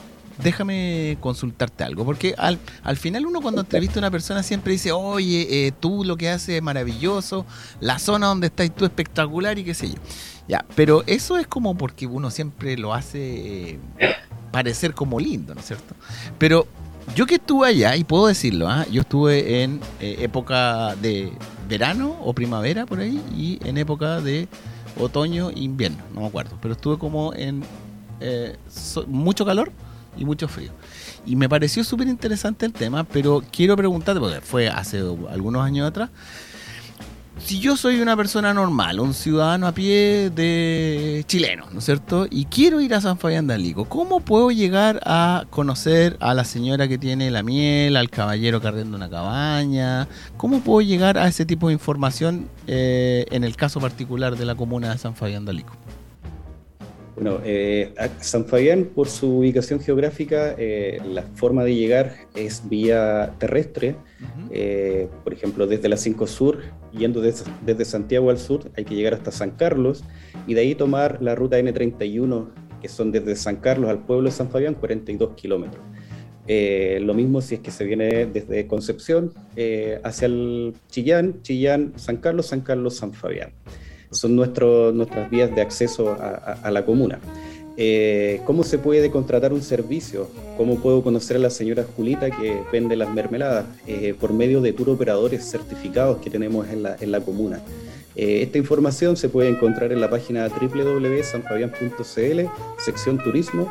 déjame 0.44 1.18
consultarte 1.20 1.84
algo, 1.84 2.06
porque 2.06 2.36
al, 2.38 2.60
al 2.84 2.98
final 2.98 3.26
uno 3.26 3.42
cuando 3.42 3.62
entrevista 3.62 4.00
a 4.00 4.02
una 4.02 4.12
persona 4.12 4.44
siempre 4.44 4.74
dice, 4.74 4.92
oye, 4.92 5.68
eh, 5.68 5.72
tú 5.72 6.04
lo 6.04 6.18
que 6.18 6.30
haces 6.30 6.50
es 6.50 6.62
maravilloso, 6.62 7.46
la 7.80 8.00
zona 8.00 8.28
donde 8.28 8.48
estás 8.48 8.74
tú 8.76 8.86
espectacular 8.86 9.58
y 9.58 9.64
qué 9.64 9.74
sé 9.74 9.90
yo. 9.90 9.96
Ya, 10.48 10.64
pero 10.76 11.04
eso 11.08 11.38
es 11.38 11.48
como 11.48 11.76
porque 11.76 12.06
uno 12.06 12.30
siempre 12.30 12.78
lo 12.78 12.94
hace 12.94 13.72
eh, 13.72 13.80
parecer 14.52 14.94
como 14.94 15.20
lindo, 15.20 15.56
¿no 15.56 15.60
es 15.60 15.68
cierto? 15.68 15.96
Pero 16.38 16.68
yo 17.16 17.26
que 17.26 17.36
estuve 17.36 17.68
allá, 17.68 17.96
y 17.96 18.04
puedo 18.04 18.28
decirlo, 18.28 18.68
¿ah? 18.68 18.86
yo 18.92 19.02
estuve 19.02 19.64
en 19.64 19.80
eh, 20.00 20.18
época 20.20 20.96
de 20.96 21.32
verano 21.68 22.16
o 22.24 22.34
primavera 22.34 22.86
por 22.86 23.00
ahí, 23.00 23.22
y 23.36 23.60
en 23.68 23.78
época 23.78 24.22
de 24.22 24.48
otoño 25.00 25.50
e 25.50 25.60
invierno, 25.60 26.04
no 26.14 26.22
me 26.22 26.28
acuerdo, 26.28 26.58
pero 26.62 26.74
estuve 26.74 26.98
como 26.98 27.34
en 27.34 27.64
eh, 28.20 28.56
mucho 29.08 29.46
calor 29.46 29.72
y 30.18 30.26
mucho 30.26 30.48
frío. 30.48 30.72
Y 31.26 31.36
me 31.36 31.50
pareció 31.50 31.84
súper 31.84 32.08
interesante 32.08 32.66
el 32.66 32.74
tema, 32.74 33.04
pero 33.04 33.44
quiero 33.52 33.76
preguntarte, 33.76 34.20
porque 34.20 34.42
fue 34.42 34.70
hace 34.70 35.00
algunos 35.00 35.64
años 35.64 35.88
atrás, 35.88 36.10
si 37.40 37.60
yo 37.60 37.76
soy 37.76 38.00
una 38.00 38.16
persona 38.16 38.54
normal, 38.54 39.00
un 39.00 39.14
ciudadano 39.14 39.68
a 39.68 39.74
pie 39.74 40.30
de 40.30 41.24
chileno, 41.28 41.66
¿no 41.72 41.80
es 41.80 41.86
cierto? 41.86 42.28
Y 42.30 42.46
quiero 42.46 42.80
ir 42.80 42.94
a 42.94 43.02
San 43.02 43.18
Fabián 43.18 43.46
de 43.46 43.56
Alico, 43.56 43.86
¿cómo 43.86 44.22
puedo 44.22 44.52
llegar 44.52 45.02
a 45.06 45.46
conocer 45.50 46.18
a 46.22 46.34
la 46.34 46.46
señora 46.46 46.88
que 46.88 46.98
tiene 46.98 47.30
la 47.32 47.44
miel, 47.44 47.98
al 47.98 48.10
caballero 48.10 48.62
que 48.62 48.68
una 48.96 49.10
cabaña? 49.10 50.08
¿Cómo 50.38 50.62
puedo 50.62 50.82
llegar 50.82 51.18
a 51.18 51.28
ese 51.28 51.46
tipo 51.46 51.68
de 51.68 51.74
información 51.74 52.48
eh, 52.68 53.26
en 53.32 53.44
el 53.44 53.56
caso 53.56 53.80
particular 53.80 54.38
de 54.38 54.46
la 54.46 54.56
comuna 54.56 54.92
de 54.92 54.98
San 54.98 55.16
Fabián 55.16 55.46
de? 55.46 55.85
Bueno, 57.16 57.40
eh, 57.46 57.94
San 58.20 58.46
Fabián, 58.46 58.90
por 58.94 59.08
su 59.08 59.38
ubicación 59.38 59.80
geográfica, 59.80 60.54
eh, 60.58 61.00
la 61.08 61.24
forma 61.24 61.64
de 61.64 61.74
llegar 61.74 62.14
es 62.36 62.68
vía 62.68 63.34
terrestre. 63.40 63.96
Eh, 64.52 65.08
por 65.24 65.32
ejemplo, 65.32 65.66
desde 65.66 65.88
la 65.88 65.96
5 65.96 66.28
Sur, 66.28 66.60
yendo 66.92 67.22
desde, 67.22 67.86
Santiago 67.86 68.30
al 68.30 68.38
sur, 68.38 68.70
hay 68.76 68.84
que 68.84 68.96
llegar 68.96 69.14
hasta 69.14 69.32
San 69.32 69.52
Carlos 69.52 70.04
y 70.46 70.56
de 70.56 70.62
ahí 70.62 70.76
tomar 70.76 71.22
la 71.22 71.36
ruta 71.36 71.58
N31, 71.58 72.50
que 72.82 72.90
son 72.90 73.14
desde 73.14 73.38
San 73.38 73.58
Carlos 73.58 73.90
al 73.90 74.00
pueblo 74.00 74.30
de 74.30 74.36
San 74.36 74.50
Fabián, 74.50 74.74
42 74.74 75.36
kilómetros. 75.36 75.82
lo 76.48 77.14
mismo 77.14 77.40
si 77.42 77.56
es 77.56 77.62
que 77.62 77.72
se 77.72 77.86
viene 77.86 78.26
desde 78.26 78.68
Concepción 78.68 79.32
hacia 80.04 80.26
el 80.26 80.74
Chillán, 80.90 81.42
Chillán, 81.44 81.94
San 81.96 82.18
Carlos, 82.18 82.48
San 82.48 82.60
Carlos, 82.60 82.98
San 82.98 83.14
Fabián 83.14 83.54
son 84.16 84.36
nuestras 84.36 85.30
vías 85.30 85.54
de 85.54 85.62
acceso 85.62 86.18
a, 86.20 86.72
la 86.72 86.86
comuna. 86.86 87.20
Eh, 87.78 88.42
¿Cómo 88.46 88.64
se 88.64 88.78
puede 88.78 89.12
contratar 89.12 89.52
un 89.52 89.62
servicio? 89.62 90.30
¿Cómo 90.56 90.78
puedo 90.78 91.04
conocer 91.04 91.36
a 91.36 91.40
la 91.40 91.50
señora 91.50 91.86
Julita 91.96 92.32
que 92.32 92.62
vende 92.72 92.96
las 92.96 93.14
mermeladas? 93.14 93.66
Eh, 93.86 94.16
por 94.18 94.32
medio 94.32 94.62
de 94.62 94.72
tour 94.72 94.90
operadores 94.90 95.44
certificados 95.44 96.20
que 96.20 96.30
tenemos 96.30 96.68
en 96.70 96.84
la, 96.84 96.96
en 97.00 97.12
la 97.12 97.20
comuna. 97.20 97.60
Eh, 98.16 98.42
esta 98.44 98.58
información 98.58 99.18
se 99.18 99.28
puede 99.30 99.50
encontrar 99.50 99.92
en 99.92 100.00
la 100.00 100.10
página 100.10 100.48
www.sanfabian.cl, 100.48 102.50
sección 102.78 103.18
turismo, 103.24 103.70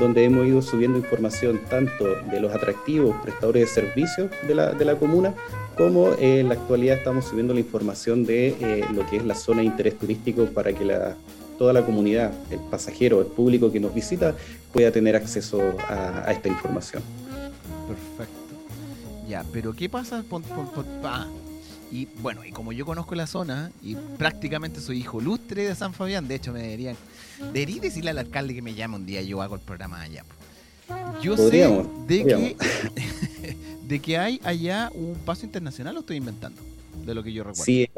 donde 0.00 0.24
hemos 0.24 0.44
ido 0.46 0.60
subiendo 0.60 0.98
información 0.98 1.60
tanto 1.70 2.04
de 2.30 2.40
los 2.40 2.52
atractivos 2.52 3.14
prestadores 3.22 3.68
de 3.68 3.74
servicios 3.82 4.28
de 4.48 4.54
la, 4.56 4.72
de 4.72 4.84
la 4.84 4.96
comuna, 4.96 5.34
como 5.76 6.10
en 6.18 6.48
la 6.48 6.54
actualidad 6.54 6.96
estamos 6.98 7.26
subiendo 7.26 7.54
la 7.54 7.60
información 7.60 8.24
de 8.26 8.48
eh, 8.60 8.84
lo 8.92 9.06
que 9.06 9.18
es 9.18 9.24
la 9.24 9.36
zona 9.36 9.60
de 9.60 9.66
interés 9.66 9.96
turístico 9.96 10.46
para 10.46 10.72
que 10.72 10.84
la, 10.84 11.14
toda 11.58 11.72
la 11.72 11.86
comunidad, 11.86 12.32
el 12.50 12.58
pasajero, 12.70 13.20
el 13.20 13.26
público 13.26 13.70
que 13.70 13.78
nos 13.78 13.94
visita, 13.94 14.34
pueda 14.72 14.90
tener 14.90 15.14
acceso 15.14 15.60
a, 15.88 16.28
esta 16.32 16.48
información. 16.48 17.00
Perfecto. 17.86 18.34
Ya, 19.28 19.44
pero 19.52 19.72
¿qué 19.72 19.88
pasa? 19.88 20.24
Pon- 20.28 20.42
y 21.90 22.06
bueno, 22.20 22.44
y 22.44 22.50
como 22.50 22.72
yo 22.72 22.84
conozco 22.84 23.14
la 23.14 23.26
zona 23.26 23.70
y 23.82 23.94
prácticamente 24.18 24.80
soy 24.80 24.98
hijo 24.98 25.20
lustre 25.20 25.66
de 25.66 25.74
San 25.74 25.92
Fabián, 25.94 26.28
de 26.28 26.34
hecho 26.36 26.52
me 26.52 26.62
deberían, 26.62 26.96
debería 27.52 27.80
decirle 27.80 28.10
al 28.10 28.18
alcalde 28.18 28.54
que 28.54 28.62
me 28.62 28.74
llame 28.74 28.96
un 28.96 29.06
día, 29.06 29.22
yo 29.22 29.40
hago 29.42 29.54
el 29.54 29.60
programa 29.60 30.00
allá. 30.00 30.24
Yo 31.22 31.36
Podríamos, 31.36 31.86
sé 31.86 32.14
de 32.14 32.20
podríamos. 32.20 32.52
que, 32.52 33.56
de 33.88 33.98
que 34.00 34.18
hay 34.18 34.40
allá 34.44 34.90
un 34.94 35.14
paso 35.24 35.44
internacional, 35.46 35.94
lo 35.94 36.00
estoy 36.00 36.16
inventando, 36.16 36.60
de 37.06 37.14
lo 37.14 37.22
que 37.22 37.32
yo 37.32 37.42
recuerdo. 37.42 37.64
Sí, 37.64 37.88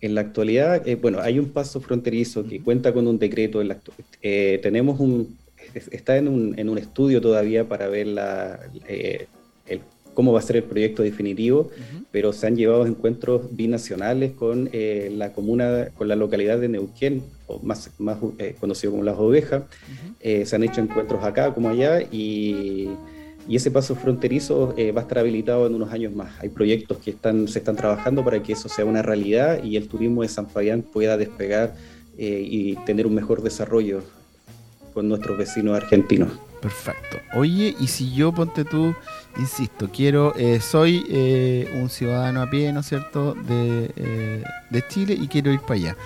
en 0.00 0.14
la 0.14 0.22
actualidad, 0.22 0.86
eh, 0.88 0.94
bueno, 0.96 1.20
hay 1.20 1.38
un 1.38 1.50
paso 1.50 1.80
fronterizo 1.80 2.44
que 2.46 2.60
cuenta 2.60 2.92
con 2.92 3.06
un 3.06 3.18
decreto. 3.18 3.60
En 3.60 3.68
la 3.68 3.78
eh, 4.22 4.58
tenemos 4.62 4.98
un, 4.98 5.36
es- 5.74 5.88
está 5.92 6.16
en 6.16 6.28
un, 6.28 6.58
en 6.58 6.68
un 6.68 6.78
estudio 6.78 7.20
todavía 7.20 7.68
para 7.68 7.86
ver 7.88 8.06
la, 8.08 8.60
eh, 8.88 9.26
cómo 10.20 10.34
va 10.34 10.40
a 10.40 10.42
ser 10.42 10.56
el 10.56 10.64
proyecto 10.64 11.02
definitivo, 11.02 11.60
Ujú. 11.60 12.04
pero 12.12 12.34
se 12.34 12.46
han 12.46 12.54
llevado 12.54 12.84
encuentros 12.84 13.56
binacionales 13.56 14.32
con 14.32 14.68
eh, 14.70 15.10
la 15.16 15.32
comuna, 15.32 15.88
con 15.96 16.08
la 16.08 16.14
localidad 16.14 16.58
de 16.58 16.68
Neuquén, 16.68 17.22
o 17.46 17.58
más, 17.60 17.90
más 17.98 18.18
eh, 18.36 18.54
conocido 18.60 18.90
como 18.90 19.02
Las 19.02 19.16
Ovejas. 19.18 19.62
Ujú. 19.62 20.14
Eh, 20.20 20.44
se 20.44 20.56
han 20.56 20.62
hecho 20.62 20.82
encuentros 20.82 21.24
acá 21.24 21.54
como 21.54 21.70
allá 21.70 22.02
y, 22.02 22.90
y 23.48 23.56
ese 23.56 23.70
paso 23.70 23.94
fronterizo 23.96 24.74
eh, 24.76 24.92
va 24.92 25.00
a 25.00 25.04
estar 25.04 25.20
habilitado 25.20 25.66
en 25.66 25.74
unos 25.74 25.90
años 25.90 26.14
más. 26.14 26.38
Hay 26.42 26.50
proyectos 26.50 26.98
que 26.98 27.12
están, 27.12 27.48
se 27.48 27.60
están 27.60 27.76
trabajando 27.76 28.22
para 28.22 28.42
que 28.42 28.52
eso 28.52 28.68
sea 28.68 28.84
una 28.84 29.00
realidad 29.00 29.64
y 29.64 29.78
el 29.78 29.88
turismo 29.88 30.20
de 30.20 30.28
San 30.28 30.50
Fabián 30.50 30.82
pueda 30.82 31.16
despegar 31.16 31.74
eh, 32.18 32.44
y 32.46 32.76
tener 32.84 33.06
un 33.06 33.14
mejor 33.14 33.42
desarrollo 33.42 34.02
con 34.92 35.08
nuestros 35.08 35.38
vecinos 35.38 35.78
argentinos. 35.78 36.28
Perfecto. 36.60 37.16
Oye, 37.34 37.74
y 37.80 37.86
si 37.86 38.14
yo, 38.14 38.32
ponte 38.32 38.66
tú, 38.66 38.94
insisto, 39.38 39.88
quiero, 39.92 40.34
eh, 40.36 40.60
soy 40.60 41.04
eh, 41.08 41.70
un 41.80 41.88
ciudadano 41.88 42.42
a 42.42 42.50
pie, 42.50 42.72
¿no 42.72 42.80
es 42.80 42.86
cierto?, 42.86 43.34
de, 43.34 43.90
eh, 43.96 44.44
de 44.70 44.88
Chile 44.88 45.16
y 45.20 45.28
quiero 45.28 45.52
ir 45.52 45.60
para 45.60 45.74
allá. 45.74 45.96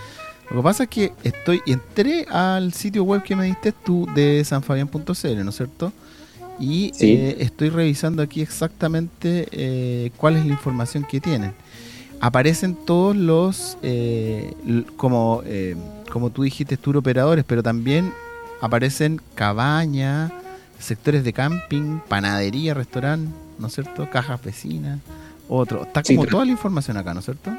Lo 0.50 0.58
que 0.58 0.62
pasa 0.62 0.82
es 0.84 0.88
que 0.90 1.12
estoy, 1.24 1.62
entré 1.66 2.26
al 2.30 2.72
sitio 2.74 3.02
web 3.04 3.22
que 3.22 3.34
me 3.34 3.46
diste 3.46 3.72
tú 3.72 4.06
de 4.14 4.44
sanfabian.cl, 4.44 5.42
¿no 5.44 5.50
es 5.50 5.56
cierto? 5.56 5.92
Y 6.60 6.92
Sí. 6.94 7.34
estoy 7.38 7.70
revisando 7.70 8.22
aquí 8.22 8.40
exactamente 8.42 10.12
cuál 10.18 10.36
es 10.36 10.44
la 10.44 10.52
información 10.52 11.04
que 11.04 11.20
tienen. 11.20 11.52
Aparecen 12.20 12.76
todos 12.76 13.16
los, 13.16 13.76
como, 14.96 15.42
como 16.12 16.30
tú 16.30 16.42
dijiste, 16.44 16.76
tour 16.76 16.98
operadores, 16.98 17.44
pero 17.44 17.62
también 17.62 18.12
aparecen 18.60 19.20
cabañas, 19.34 20.30
sectores 20.84 21.24
de 21.24 21.32
camping, 21.32 22.00
panadería, 22.08 22.74
restaurante, 22.74 23.30
¿no 23.58 23.66
es 23.66 23.74
cierto? 23.74 24.08
Cajas 24.10 24.42
vecinas, 24.42 25.00
otro. 25.48 25.82
Está 25.82 26.02
como 26.02 26.26
toda 26.26 26.44
la 26.44 26.52
información 26.52 26.96
acá, 26.96 27.14
¿no 27.14 27.20
es 27.20 27.26
cierto? 27.26 27.50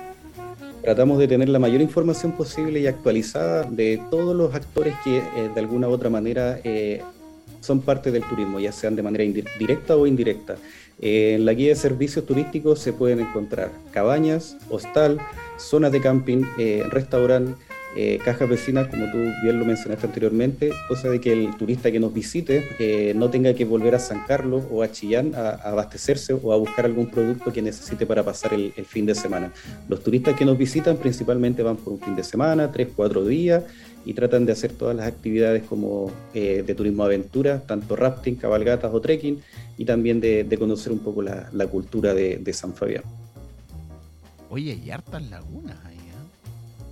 Tratamos 0.84 1.18
de 1.18 1.28
tener 1.28 1.50
la 1.50 1.58
mayor 1.58 1.82
información 1.82 2.34
posible 2.34 2.80
y 2.80 2.88
actualizada 2.88 3.64
de 3.64 4.00
todos 4.12 4.36
los 4.36 4.54
actores 4.54 4.96
que 5.04 5.18
eh, 5.18 5.50
de 5.54 5.60
alguna 5.60 5.88
u 5.88 5.92
otra 5.92 6.10
manera 6.12 6.60
eh, 6.64 7.02
son 7.66 7.82
parte 7.82 8.12
del 8.12 8.24
turismo, 8.24 8.60
ya 8.60 8.72
sean 8.72 8.96
de 8.96 9.02
manera 9.02 9.24
directa 9.58 9.96
o 9.96 10.06
indirecta. 10.06 10.58
Eh, 11.02 11.34
en 11.36 11.46
la 11.46 11.54
guía 11.54 11.70
de 11.70 11.76
servicios 11.76 12.26
turísticos 12.26 12.80
se 12.80 12.94
pueden 12.94 13.20
encontrar 13.20 13.72
cabañas, 13.92 14.56
hostal, 14.70 15.20
zonas 15.58 15.92
de 15.92 16.00
camping, 16.00 16.44
eh, 16.58 16.84
restaurante, 16.90 17.62
eh, 17.96 18.20
cajas 18.24 18.50
vecinas, 18.50 18.88
como 18.88 19.10
tú 19.12 19.18
bien 19.42 19.58
lo 19.58 19.66
mencionaste 19.66 20.08
anteriormente, 20.08 20.72
cosa 20.88 21.10
de 21.10 21.22
que 21.22 21.32
el 21.32 21.56
turista 21.56 21.92
que 21.92 22.00
nos 22.00 22.14
visite 22.14 22.68
eh, 22.78 23.14
no 23.16 23.30
tenga 23.30 23.54
que 23.54 23.64
volver 23.64 23.96
a 23.96 24.00
San 24.00 24.26
Carlos 24.26 24.66
o 24.70 24.84
a 24.84 24.92
Chillán 24.92 25.34
a, 25.34 25.52
abastecerse 25.52 26.34
o 26.34 26.52
a 26.52 26.58
buscar 26.58 26.86
algún 26.86 27.10
producto 27.10 27.54
que 27.54 27.62
necesite 27.62 28.06
para 28.06 28.24
pasar 28.24 28.54
el- 28.54 28.74
fin 28.86 29.06
de 29.06 29.16
semana. 29.16 29.52
Los 29.90 30.04
turistas 30.04 30.36
que 30.36 30.46
nos 30.46 30.58
visitan 30.58 30.98
principalmente 30.98 31.64
van 31.64 31.78
por 31.78 31.94
un 31.94 32.00
fin 32.00 32.16
de 32.16 32.24
semana, 32.24 32.72
tres, 32.72 32.90
cuatro 32.96 33.26
días, 33.26 33.64
y 34.06 34.14
tratan 34.14 34.46
de 34.46 34.52
hacer 34.52 34.74
todas 34.74 34.96
las 34.96 35.08
actividades 35.08 35.64
como 35.64 36.12
eh, 36.34 36.64
de 36.66 36.76
turismo 36.76 37.04
aventura, 37.04 37.62
tanto 37.62 37.96
rafting, 37.96 38.36
cabalgatas 38.36 38.94
o 38.94 39.02
trekking, 39.02 39.42
y 39.78 39.86
también 39.86 40.20
de, 40.22 40.56
conocer 40.60 40.92
un 40.92 41.00
poco 41.00 41.22
la, 41.22 41.68
cultura 41.68 42.14
de, 42.14 42.54
San 42.54 42.74
Fabián. 42.74 43.04
Oye, 44.50 44.74
hay 44.74 44.92
hartas 44.92 45.24
lagunas 45.30 45.84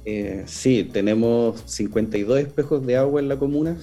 ¿eh? 0.06 0.44
Sí, 0.46 0.84
tenemos 0.84 1.62
52 1.66 2.40
espejos 2.40 2.86
de 2.86 2.98
agua 2.98 3.22
en 3.22 3.30
la 3.30 3.38
comuna, 3.38 3.78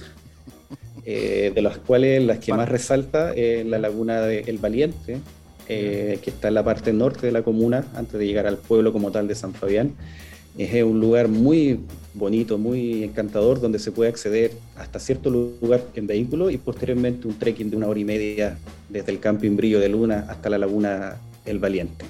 eh, 1.05 1.51
de 1.53 1.61
las 1.61 1.77
cuales 1.77 2.23
las 2.23 2.39
que 2.39 2.53
más 2.53 2.69
resalta 2.69 3.33
es 3.33 3.65
la 3.65 3.79
laguna 3.79 4.21
de 4.21 4.41
El 4.41 4.57
Valiente, 4.57 5.19
eh, 5.67 6.19
que 6.21 6.29
está 6.29 6.49
en 6.49 6.55
la 6.55 6.63
parte 6.63 6.93
norte 6.93 7.25
de 7.25 7.31
la 7.31 7.43
comuna, 7.43 7.85
antes 7.95 8.19
de 8.19 8.25
llegar 8.25 8.47
al 8.47 8.57
pueblo 8.57 8.91
como 8.93 9.11
tal 9.11 9.27
de 9.27 9.35
San 9.35 9.53
Fabián. 9.53 9.93
Es 10.57 10.83
un 10.83 10.99
lugar 10.99 11.29
muy 11.29 11.79
bonito, 12.13 12.57
muy 12.57 13.05
encantador, 13.05 13.61
donde 13.61 13.79
se 13.79 13.91
puede 13.91 14.09
acceder 14.09 14.51
hasta 14.75 14.99
cierto 14.99 15.29
lugar 15.29 15.81
en 15.95 16.07
vehículo 16.07 16.49
y 16.49 16.57
posteriormente 16.57 17.27
un 17.27 17.39
trekking 17.39 17.69
de 17.69 17.77
una 17.77 17.87
hora 17.87 17.99
y 17.99 18.03
media 18.03 18.57
desde 18.89 19.13
el 19.13 19.19
camping 19.19 19.55
Brillo 19.55 19.79
de 19.79 19.87
Luna 19.87 20.25
hasta 20.27 20.49
la 20.49 20.57
laguna 20.57 21.15
El 21.45 21.59
Valiente. 21.59 22.05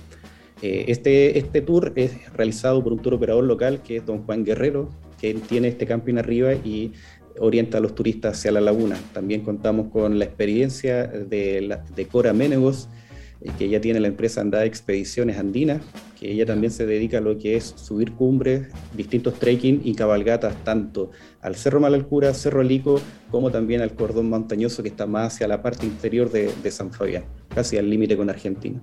Eh, 0.61 0.85
Este, 0.87 1.37
este 1.37 1.61
tour 1.61 1.93
es 1.95 2.31
realizado 2.33 2.83
por 2.83 2.93
un 2.93 2.99
tour 2.99 3.15
operador 3.15 3.43
local 3.43 3.81
que 3.81 3.97
es 3.97 4.05
don 4.05 4.23
Juan 4.23 4.43
Guerrero, 4.43 4.89
que 5.19 5.33
tiene 5.33 5.69
este 5.69 5.85
camping 5.85 6.15
arriba 6.15 6.53
y 6.53 6.93
orienta 7.39 7.77
a 7.77 7.81
los 7.81 7.95
turistas 7.95 8.37
hacia 8.37 8.51
la 8.51 8.61
laguna. 8.61 8.97
También 9.13 9.41
contamos 9.41 9.89
con 9.91 10.19
la 10.19 10.25
experiencia 10.25 11.07
de, 11.07 12.07
Cora 12.11 12.33
Menegos, 12.33 12.89
eh, 13.41 13.49
que 13.57 13.65
ella 13.65 13.81
tiene 13.81 13.99
la 13.99 14.07
empresa 14.07 14.41
Andada 14.41 14.65
Expediciones 14.65 15.37
Andinas, 15.37 15.81
que 16.19 16.31
ella 16.31 16.45
también 16.45 16.71
se 16.71 16.85
dedica 16.85 17.17
a 17.17 17.21
lo 17.21 17.37
que 17.37 17.55
es 17.55 17.73
subir 17.75 18.11
cumbres, 18.11 18.67
distintos 18.95 19.39
trekking 19.39 19.81
y 19.83 19.95
cabalgatas, 19.95 20.55
tanto 20.63 21.11
al 21.41 21.55
Cerro 21.55 21.79
Malalcura, 21.79 22.33
Cerro 22.33 22.61
Lico, 22.61 23.01
como 23.31 23.49
también 23.49 23.81
al 23.81 23.95
cordón 23.95 24.29
montañoso 24.29 24.83
que 24.83 24.89
está 24.89 25.07
más 25.07 25.33
hacia 25.33 25.47
la 25.47 25.61
parte 25.61 25.85
interior 25.85 26.29
de, 26.29 26.51
de 26.61 26.71
San 26.71 26.91
Fabián, 26.91 27.23
casi 27.53 27.77
al 27.77 27.89
límite 27.89 28.15
con 28.15 28.29
Argentina. 28.29 28.79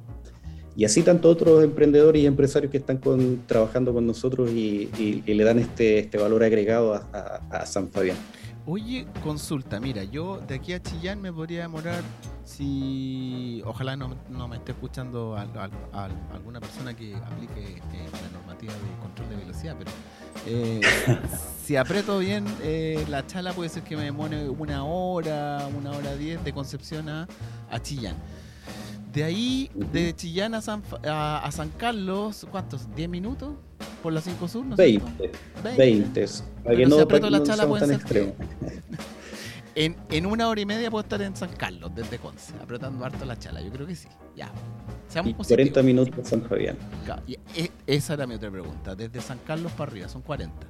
Y 0.78 0.84
así 0.84 1.02
tanto 1.02 1.28
otros 1.28 1.64
emprendedores 1.64 2.22
y 2.22 2.26
empresarios 2.26 2.70
que 2.70 2.78
están 2.78 2.98
con- 2.98 3.42
trabajando 3.48 3.92
con 3.92 4.06
nosotros 4.06 4.48
y, 4.52 4.88
y- 4.96 5.24
y 5.26 5.34
le 5.34 5.42
dan 5.42 5.58
este, 5.58 5.98
este 5.98 6.18
valor 6.18 6.44
agregado 6.44 6.94
a, 6.94 7.04
a- 7.12 7.56
a 7.62 7.66
San 7.66 7.88
Fabián. 7.88 8.16
Oye, 8.64 9.04
consulta, 9.24 9.80
mira, 9.80 10.04
yo 10.04 10.38
de 10.46 10.54
aquí 10.54 10.72
a 10.74 10.80
Chillán 10.80 11.20
me 11.20 11.32
podría 11.32 11.62
demorar 11.62 12.00
si 12.44 13.60
ojalá 13.66 13.96
no, 13.96 14.14
no 14.30 14.46
me 14.46 14.54
esté 14.56 14.70
escuchando 14.70 15.36
al- 15.36 15.50
al- 15.58 15.70
al- 15.92 16.12
alguna 16.32 16.60
persona 16.60 16.94
que 16.94 17.12
aplique 17.16 17.60
eh, 17.60 18.08
la 18.12 18.38
normativa 18.38 18.72
de 18.72 19.00
control 19.02 19.30
de 19.30 19.36
velocidad, 19.36 19.74
pero 19.76 19.90
eh, 20.46 20.80
si 21.64 21.74
aprieto 21.74 22.20
bien 22.20 22.44
eh, 22.62 23.04
la 23.10 23.26
chala 23.26 23.52
puede 23.52 23.68
ser 23.68 23.82
que 23.82 23.96
me 23.96 24.04
demore 24.04 24.48
una 24.48 24.84
hora, 24.84 25.68
una 25.76 25.90
hora 25.90 26.14
diez 26.14 26.44
de 26.44 26.52
Concepción 26.52 27.08
a, 27.08 27.26
a 27.68 27.80
Chillán. 27.82 28.14
De 29.12 29.24
ahí, 29.24 29.70
de 29.74 30.14
Chillán 30.14 30.54
a 30.54 30.60
San, 30.60 30.82
a, 31.06 31.38
a 31.44 31.50
San 31.52 31.70
Carlos, 31.70 32.46
¿cuántos? 32.50 32.88
¿10 32.90 33.08
minutos? 33.08 33.54
¿Por 34.02 34.12
la 34.12 34.20
5 34.20 34.48
Sur? 34.48 34.64
¿no 34.66 34.74
es 34.74 34.78
20, 34.78 35.12
cierto? 35.16 35.38
20, 35.76 36.26
para 36.62 36.76
que 36.76 36.86
no, 36.86 36.94
aprieto 36.96 37.08
para 37.08 37.20
que 37.20 37.30
la 37.30 37.38
no 37.38 37.44
chala 37.44 37.68
tan 37.78 37.88
ser 37.88 37.92
extremos. 37.96 38.34
En, 39.74 39.94
en 40.10 40.26
una 40.26 40.48
hora 40.48 40.60
y 40.60 40.66
media 40.66 40.90
puedo 40.90 41.02
estar 41.02 41.22
en 41.22 41.36
San 41.36 41.50
Carlos, 41.52 41.92
desde 41.94 42.18
Conce, 42.18 42.52
apretando 42.60 43.04
harto 43.04 43.24
la 43.24 43.38
chala. 43.38 43.60
Yo 43.62 43.70
creo 43.70 43.86
que 43.86 43.94
sí. 43.94 44.08
Ya. 44.34 44.50
Seamos 45.08 45.30
Y 45.30 45.34
positivos. 45.34 45.46
40 45.72 45.82
minutos 45.84 46.26
a 46.26 46.28
San 46.28 46.42
Fabián. 46.42 46.76
Ca- 47.06 47.22
y 47.28 47.34
e- 47.54 47.70
esa 47.86 48.14
era 48.14 48.26
mi 48.26 48.34
otra 48.34 48.50
pregunta. 48.50 48.96
Desde 48.96 49.20
San 49.20 49.38
Carlos 49.46 49.70
para 49.72 49.92
arriba, 49.92 50.08
son 50.08 50.22
40. 50.22 50.66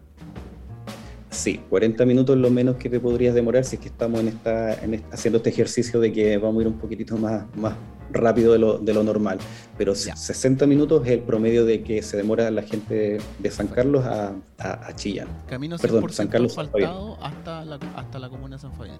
Sí, 1.38 1.60
40 1.70 2.04
minutos 2.04 2.34
es 2.34 2.42
lo 2.42 2.50
menos 2.50 2.74
que 2.76 2.88
te 2.90 2.98
podrías 2.98 3.32
demorar 3.32 3.64
si 3.64 3.76
es 3.76 3.80
que 3.82 3.86
estamos 3.88 4.18
en 4.20 4.26
esta, 4.28 4.74
en 4.82 4.94
est- 4.94 5.04
haciendo 5.12 5.36
este 5.36 5.50
ejercicio 5.50 6.00
de 6.00 6.12
que 6.12 6.36
vamos 6.36 6.58
a 6.58 6.62
ir 6.62 6.66
un 6.66 6.78
poquitito 6.78 7.16
más, 7.16 7.44
más 7.54 7.74
rápido 8.12 8.52
de 8.52 8.58
lo, 8.58 8.78
de 8.78 8.92
lo 8.92 9.04
normal. 9.04 9.38
Pero 9.76 9.94
Ya. 9.94 10.16
60 10.16 10.66
minutos 10.66 11.06
es 11.06 11.12
el 11.12 11.20
promedio 11.20 11.64
de 11.64 11.84
que 11.84 12.02
se 12.02 12.16
demora 12.16 12.50
la 12.50 12.62
gente 12.62 13.18
de 13.38 13.50
San 13.52 13.68
Carlos 13.68 14.04
a, 14.04 14.34
a, 14.58 14.88
a 14.88 14.96
Chillán. 14.96 15.28
Camino 15.46 15.76
100% 15.76 15.80
Perdón, 15.80 16.10
San 16.10 16.26
Carlos, 16.26 16.54
San 16.54 16.66
asfaltado 16.66 17.16
hasta 17.22 17.64
la, 17.64 17.78
hasta 17.94 18.18
la 18.18 18.28
comuna 18.30 18.56
de 18.56 18.62
San 18.62 18.72
Fabián. 18.72 18.98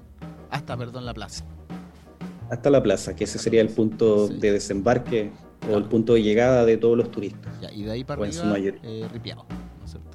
Hasta, 0.51 0.77
perdón, 0.77 1.07
la 1.07 1.15
plaza. 1.15 1.45
Hasta 2.51 2.71
la 2.71 2.81
plaza, 2.83 3.17
que 3.17 3.25
ese 3.25 3.39
sería 3.41 3.63
el 3.63 3.69
punto 3.71 4.29
Sí. 4.29 4.35
de 4.39 4.53
desembarque 4.53 5.33
o 5.63 5.67
Claro. 5.67 5.79
el 5.79 5.85
punto 5.87 6.15
de 6.15 6.23
llegada 6.23 6.65
de 6.65 6.77
todos 6.77 6.97
los 6.97 7.11
turistas. 7.11 7.53
Ya, 7.61 7.73
y 7.73 7.83
de 7.83 7.91
ahí 7.91 8.05
para 8.05 8.23
arriba, 8.23 8.57
eh, 8.85 9.09
ripiado, 9.13 9.45
¿no 9.81 9.85
es 9.85 9.91
cierto? 9.91 10.08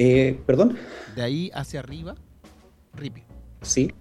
Eh, 0.00 0.38
¿Perdón? 0.46 0.76
De 1.16 1.22
ahí 1.22 1.50
hacia 1.54 1.80
arriba, 1.80 2.14
ripio. 2.94 3.24
Sí. 3.62 3.92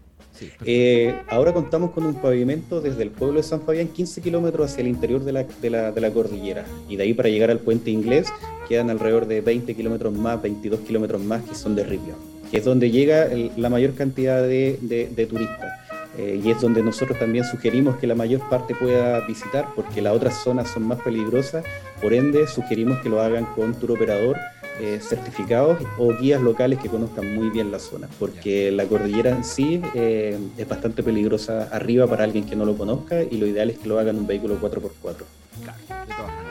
Eh, 0.65 1.19
ahora 1.29 1.51
contamos 1.51 1.89
con 1.91 2.05
un 2.05 2.13
pavimento 2.13 2.79
desde 2.79 3.01
el 3.01 3.09
pueblo 3.09 3.37
de 3.37 3.43
San 3.43 3.61
Fabián, 3.61 3.87
15 3.87 4.21
kilómetros 4.21 4.69
hacia 4.71 4.81
el 4.81 4.87
interior 4.87 5.23
de 5.23 5.31
la, 5.31 5.43
de, 5.43 5.69
la, 5.71 5.91
de 5.91 5.99
la 5.99 6.11
cordillera. 6.11 6.63
Y 6.87 6.95
de 6.95 7.03
ahí 7.03 7.13
para 7.15 7.29
llegar 7.29 7.49
al 7.49 7.57
puente 7.59 7.89
inglés 7.89 8.27
quedan 8.69 8.91
alrededor 8.91 9.25
de 9.25 9.41
20 9.41 9.73
kilómetros 9.75 10.13
más, 10.13 10.39
22 10.39 10.81
kilómetros 10.81 11.23
más 11.23 11.41
que 11.41 11.55
son 11.55 11.75
de 11.75 11.83
ripio, 11.83 12.13
que 12.51 12.57
es 12.59 12.65
donde 12.65 12.91
llega 12.91 13.25
el- 13.25 13.51
la 13.57 13.69
mayor 13.69 13.95
cantidad 13.95 14.43
de 14.43 15.27
turistas. 15.27 15.73
Eh, 16.19 16.41
y 16.43 16.49
es 16.49 16.59
donde 16.61 16.81
nosotros 16.81 17.17
también 17.19 17.45
sugerimos 17.45 17.97
que 17.97 18.07
la 18.07 18.15
mayor 18.15 18.41
parte 18.49 18.73
pueda 18.73 19.19
visitar, 19.27 19.67
porque 19.75 20.01
las 20.01 20.13
otras 20.15 20.41
zonas 20.43 20.67
son 20.71 20.81
más 20.83 20.99
peligrosas, 21.01 21.63
por 22.01 22.11
ende 22.11 22.47
sugerimos 22.47 22.97
que 23.03 23.09
lo 23.09 23.21
hagan 23.21 23.45
con 23.53 23.75
tour 23.79 23.91
operador 23.91 24.35
eh, 24.79 24.99
certificados 25.01 25.79
o 25.97 26.13
guías 26.15 26.41
locales 26.41 26.79
que 26.79 26.89
conozcan 26.89 27.33
muy 27.35 27.49
bien 27.49 27.71
la 27.71 27.79
zona, 27.79 28.07
porque 28.19 28.71
la 28.71 28.85
cordillera 28.85 29.31
en 29.31 29.43
sí 29.43 29.81
eh, 29.95 30.37
es 30.57 30.67
bastante 30.67 31.03
peligrosa 31.03 31.69
arriba 31.71 32.07
para 32.07 32.23
alguien 32.23 32.45
que 32.45 32.55
no 32.55 32.65
lo 32.65 32.77
conozca 32.77 33.23
y 33.23 33.37
lo 33.37 33.47
ideal 33.47 33.69
es 33.69 33.79
que 33.79 33.87
lo 33.87 33.99
hagan 33.99 34.15
en 34.15 34.21
un 34.21 34.27
vehículo 34.27 34.59
4x4. 34.59 34.91
Claro, 35.01 36.05
de 36.05 36.13
todas 36.13 36.35
maneras. 36.35 36.47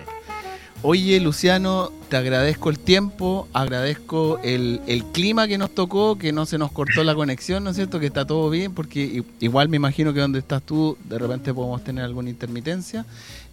Oye, 0.82 1.18
Luciano, 1.20 1.90
te 2.08 2.16
agradezco 2.16 2.68
el 2.68 2.78
tiempo, 2.78 3.48
agradezco 3.52 4.38
el, 4.44 4.80
el, 4.86 5.04
clima 5.04 5.48
que 5.48 5.56
nos 5.56 5.70
tocó, 5.70 6.18
que 6.18 6.32
no 6.32 6.46
se 6.46 6.58
nos 6.58 6.70
cortó 6.70 7.02
la 7.02 7.14
conexión, 7.14 7.64
¿no 7.64 7.70
es 7.70 7.76
cierto? 7.76 7.98
Que 7.98 8.06
está 8.06 8.26
todo 8.26 8.50
bien, 8.50 8.74
porque 8.74 9.24
igual 9.40 9.68
me 9.68 9.76
imagino 9.76 10.12
que 10.12 10.20
donde 10.20 10.38
estás 10.38 10.62
tú, 10.62 10.98
de 11.04 11.18
repente 11.18 11.54
podemos 11.54 11.82
tener 11.82 12.04
alguna 12.04 12.28
intermitencia. 12.28 13.06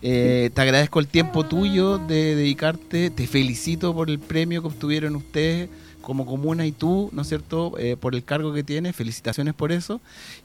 Eh, 0.05 0.49
te 0.53 0.61
agradezco 0.61 0.99
el 0.99 1.07
tiempo 1.07 1.45
tuyo 1.45 1.97
de 1.97 2.35
dedicarte, 2.35 3.09
te 3.09 3.25
felicito 3.25 3.93
por 3.95 4.09
el 4.09 4.19
premio 4.19 4.61
que 4.61 4.67
obtuvieron 4.67 5.15
ustedes 5.15 5.69
como 6.01 6.25
comuna 6.25 6.65
y 6.65 6.73
tú, 6.73 7.09
¿no 7.13 7.21
es 7.21 7.29
cierto?, 7.29 7.73
eh, 7.79 7.95
por 7.97 8.13
el 8.13 8.25
cargo 8.25 8.53
que 8.53 8.63
tienes, 8.63 8.95
felicitaciones 8.95 9.53
por 9.53 9.71
eso. 9.71 10.01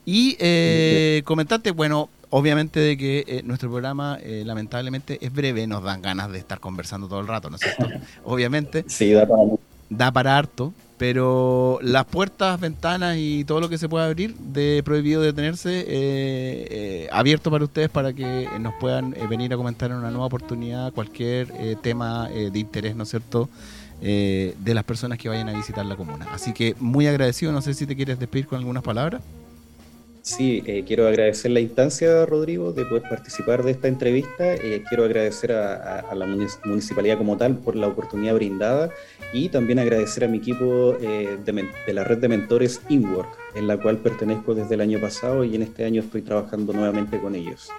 Y 0.06 0.36
eh, 0.38 1.22
comentarte, 1.24 1.72
bueno, 1.72 2.08
obviamente 2.30 2.80
de 2.80 2.96
que 2.96 3.24
eh, 3.26 3.42
nuestro 3.44 3.68
programa 3.70 4.18
eh, 4.22 4.42
lamentablemente 4.46 5.18
es 5.20 5.32
breve, 5.32 5.66
nos 5.66 5.82
dan 5.82 6.02
ganas 6.02 6.30
de 6.30 6.38
estar 6.38 6.60
conversando 6.60 7.08
todo 7.08 7.20
el 7.20 7.26
rato, 7.26 7.50
¿no 7.50 7.56
es 7.56 7.62
cierto? 7.62 7.88
obviamente. 8.24 8.84
Sí, 8.86 9.12
da 9.12 9.26
para, 9.26 9.42
da 9.90 10.12
para 10.12 10.36
harto, 10.36 10.72
pero 10.96 11.78
las 11.82 12.04
puertas, 12.06 12.58
ventanas 12.60 13.16
y 13.18 13.44
todo 13.44 13.60
lo 13.60 13.68
que 13.68 13.78
se 13.78 13.88
pueda 13.88 14.06
abrir 14.06 14.34
de 14.36 14.82
prohibido 14.84 15.22
detenerse, 15.22 15.84
eh, 15.86 17.08
abierto 17.12 17.50
para 17.50 17.64
ustedes 17.64 17.88
para 17.88 18.12
que 18.12 18.48
nos 18.60 18.74
puedan 18.80 19.14
venir 19.30 19.52
a 19.52 19.56
comentar 19.56 19.90
en 19.90 19.98
una 19.98 20.10
nueva 20.10 20.26
oportunidad 20.26 20.92
cualquier 20.92 21.52
tema 21.82 22.28
de 22.28 22.58
interés, 22.58 22.96
¿no 22.96 23.04
es 23.04 23.10
cierto? 23.10 23.48
de 24.00 24.72
las 24.74 24.84
personas 24.84 25.18
que 25.18 25.28
vayan 25.28 25.48
a 25.48 25.52
visitar 25.52 25.84
la 25.84 25.96
comuna. 25.96 26.28
Así 26.32 26.52
que 26.52 26.76
muy 26.78 27.08
agradecido, 27.08 27.50
no 27.50 27.60
sé 27.62 27.74
si 27.74 27.84
te 27.84 27.96
quieres 27.96 28.20
despedir 28.20 28.46
con 28.46 28.58
algunas 28.58 28.84
palabras. 28.84 29.22
Sí, 30.28 30.62
eh, 30.66 30.84
quiero 30.86 31.08
agradecer 31.08 31.50
la 31.50 31.60
instancia, 31.60 32.26
Rodrigo, 32.26 32.74
de 32.74 32.84
poder 32.84 33.02
participar 33.08 33.62
de 33.64 33.70
esta 33.70 33.88
entrevista. 33.88 34.54
Eh, 34.56 34.84
quiero 34.86 35.04
agradecer 35.04 35.52
a, 35.52 36.14
la 36.14 36.26
municipalidad 36.66 37.16
como 37.16 37.38
tal 37.38 37.56
por 37.56 37.74
la 37.74 37.86
oportunidad 37.86 38.34
brindada 38.34 38.90
y 39.32 39.48
también 39.48 39.78
agradecer 39.78 40.24
a 40.24 40.28
mi 40.28 40.36
equipo 40.36 40.94
eh, 41.00 41.38
de, 41.42 41.94
la 41.94 42.04
red 42.04 42.18
de 42.18 42.28
mentores 42.28 42.82
InWork, 42.90 43.38
en 43.54 43.66
la 43.66 43.78
cual 43.78 43.96
pertenezco 43.96 44.54
desde 44.54 44.74
el 44.74 44.82
año 44.82 45.00
pasado 45.00 45.44
y 45.44 45.54
en 45.54 45.62
este 45.62 45.86
año 45.86 46.02
estoy 46.02 46.20
trabajando 46.20 46.74
nuevamente 46.74 47.18
con 47.18 47.34
ellos. 47.34 47.70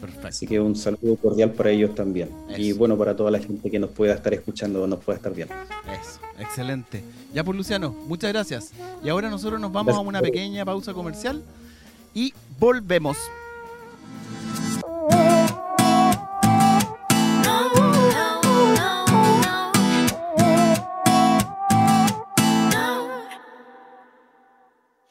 Perfecto. 0.00 0.26
Así 0.26 0.44
que 0.44 0.58
un 0.58 0.74
saludo 0.74 1.14
cordial 1.14 1.52
para 1.52 1.70
ellos 1.70 1.94
también. 1.94 2.30
Y 2.56 2.72
bueno, 2.72 2.98
para 2.98 3.14
toda 3.14 3.30
la 3.30 3.38
gente 3.38 3.70
que 3.70 3.78
nos 3.78 3.90
pueda 3.90 4.14
estar 4.14 4.34
escuchando 4.34 4.82
o 4.82 4.86
nos 4.88 5.04
pueda 5.04 5.18
estar 5.18 5.32
viendo. 5.32 5.54
Eso, 5.54 6.18
excelente. 6.40 7.00
Ya 7.32 7.44
por 7.44 7.54
pues, 7.54 7.58
Luciano, 7.58 7.94
muchas 8.08 8.32
gracias. 8.32 8.72
Y 9.04 9.08
ahora 9.08 9.30
nosotros 9.30 9.60
nos 9.60 9.70
vamos 9.70 9.94
a 9.94 10.00
una 10.00 10.20
pequeña 10.20 10.64
pausa 10.64 10.92
comercial 10.92 11.44
y 12.16 12.32
volvemos. 12.58 13.18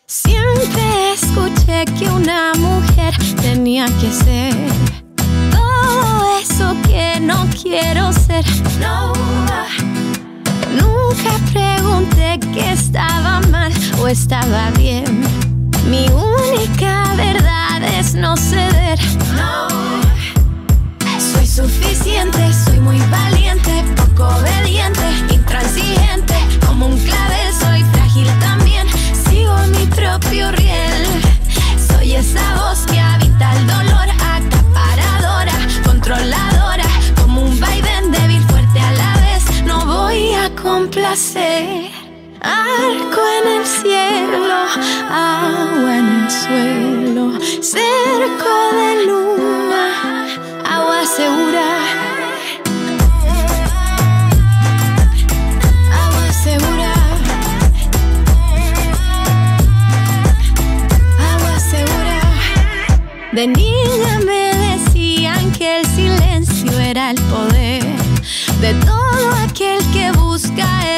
Siempre 0.08 1.13
escuché 1.13 1.86
que 2.00 2.08
una 2.10 2.54
mujer 2.56 3.13
tenía 3.39 3.86
que 4.02 4.12
ser 4.12 4.56
todo 5.52 6.39
eso 6.39 6.76
que 6.88 7.20
no 7.20 7.48
quiero 7.62 8.12
ser. 8.13 8.44
No. 8.80 9.13
Nunca 10.74 11.38
pregunté 11.54 12.39
que 12.52 12.72
estaba 12.72 13.41
mal 13.52 13.72
o 14.00 14.08
estaba 14.08 14.72
bien 14.72 15.46
mi 15.89 16.08
no 18.26 18.36
ceder. 18.36 19.00
No. 19.36 19.68
Soy 21.20 21.46
suficiente, 21.46 22.42
soy 22.66 22.80
muy 22.80 23.00
valiente, 23.12 23.72
poco 23.96 24.24
obediente, 24.40 25.08
intransigente. 25.32 26.36
Como 26.66 26.88
un 26.88 26.98
clavel, 26.98 27.54
soy 27.64 27.84
frágil 27.94 28.28
también. 28.40 28.88
Sigo 29.26 29.56
mi 29.76 29.86
propio 29.86 30.52
riel. 30.54 31.04
Soy 31.88 32.16
esa 32.16 32.46
voz 32.56 32.80
que 32.88 33.00
habita 33.00 33.46
el 33.58 33.68
dolor, 33.68 34.08
acaparadora, 34.36 35.58
controladora. 35.86 36.90
Como 37.22 37.44
un 37.44 37.60
vaivén 37.60 38.12
débil, 38.12 38.44
fuerte 38.50 38.80
a 38.80 38.92
la 39.04 39.14
vez. 39.26 39.44
No 39.66 39.86
voy 39.86 40.34
a 40.34 40.50
complacer. 40.56 41.95
Arco 42.46 43.22
en 43.40 43.48
el 43.58 43.66
cielo, 43.66 44.68
agua 45.10 45.98
en 45.98 46.08
el 46.08 46.30
suelo, 46.30 47.40
cerco 47.60 48.54
de 48.78 49.06
luna, 49.08 49.84
agua 50.64 51.06
segura. 51.06 51.68
Agua 56.04 56.34
segura. 56.44 56.94
Agua. 61.34 61.56
De 63.32 63.48
niña 63.48 64.20
me 64.26 64.56
decían 64.70 65.52
que 65.52 65.80
el 65.80 65.86
silencio 65.88 66.72
era 66.80 67.10
el 67.10 67.22
poder 67.24 67.84
de 68.62 68.74
todo 68.86 69.34
aquel 69.44 69.80
que 69.92 70.12
busca 70.12 70.66
esconder. 70.82 70.95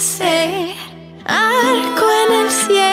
Complacer. 0.00 0.74
Arco 1.26 2.06
en 2.26 2.32
el 2.40 2.50
cielo, 2.50 2.89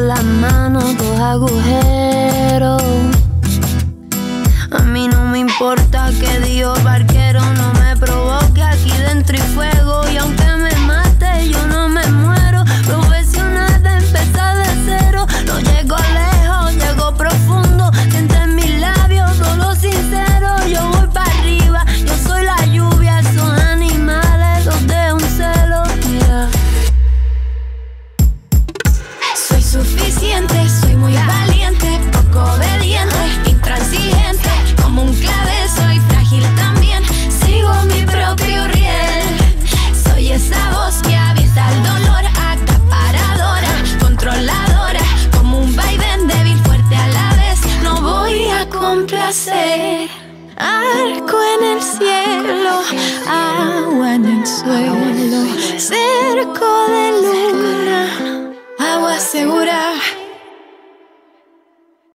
Las 0.00 0.22
manos 0.22 0.96
dos 0.96 1.18
agujeros. 1.18 2.82
A 4.70 4.82
mí 4.84 5.08
no 5.08 5.24
me 5.24 5.40
importa 5.40 6.10
que 6.20 6.38
Dios 6.40 6.82
barquero 6.84 7.17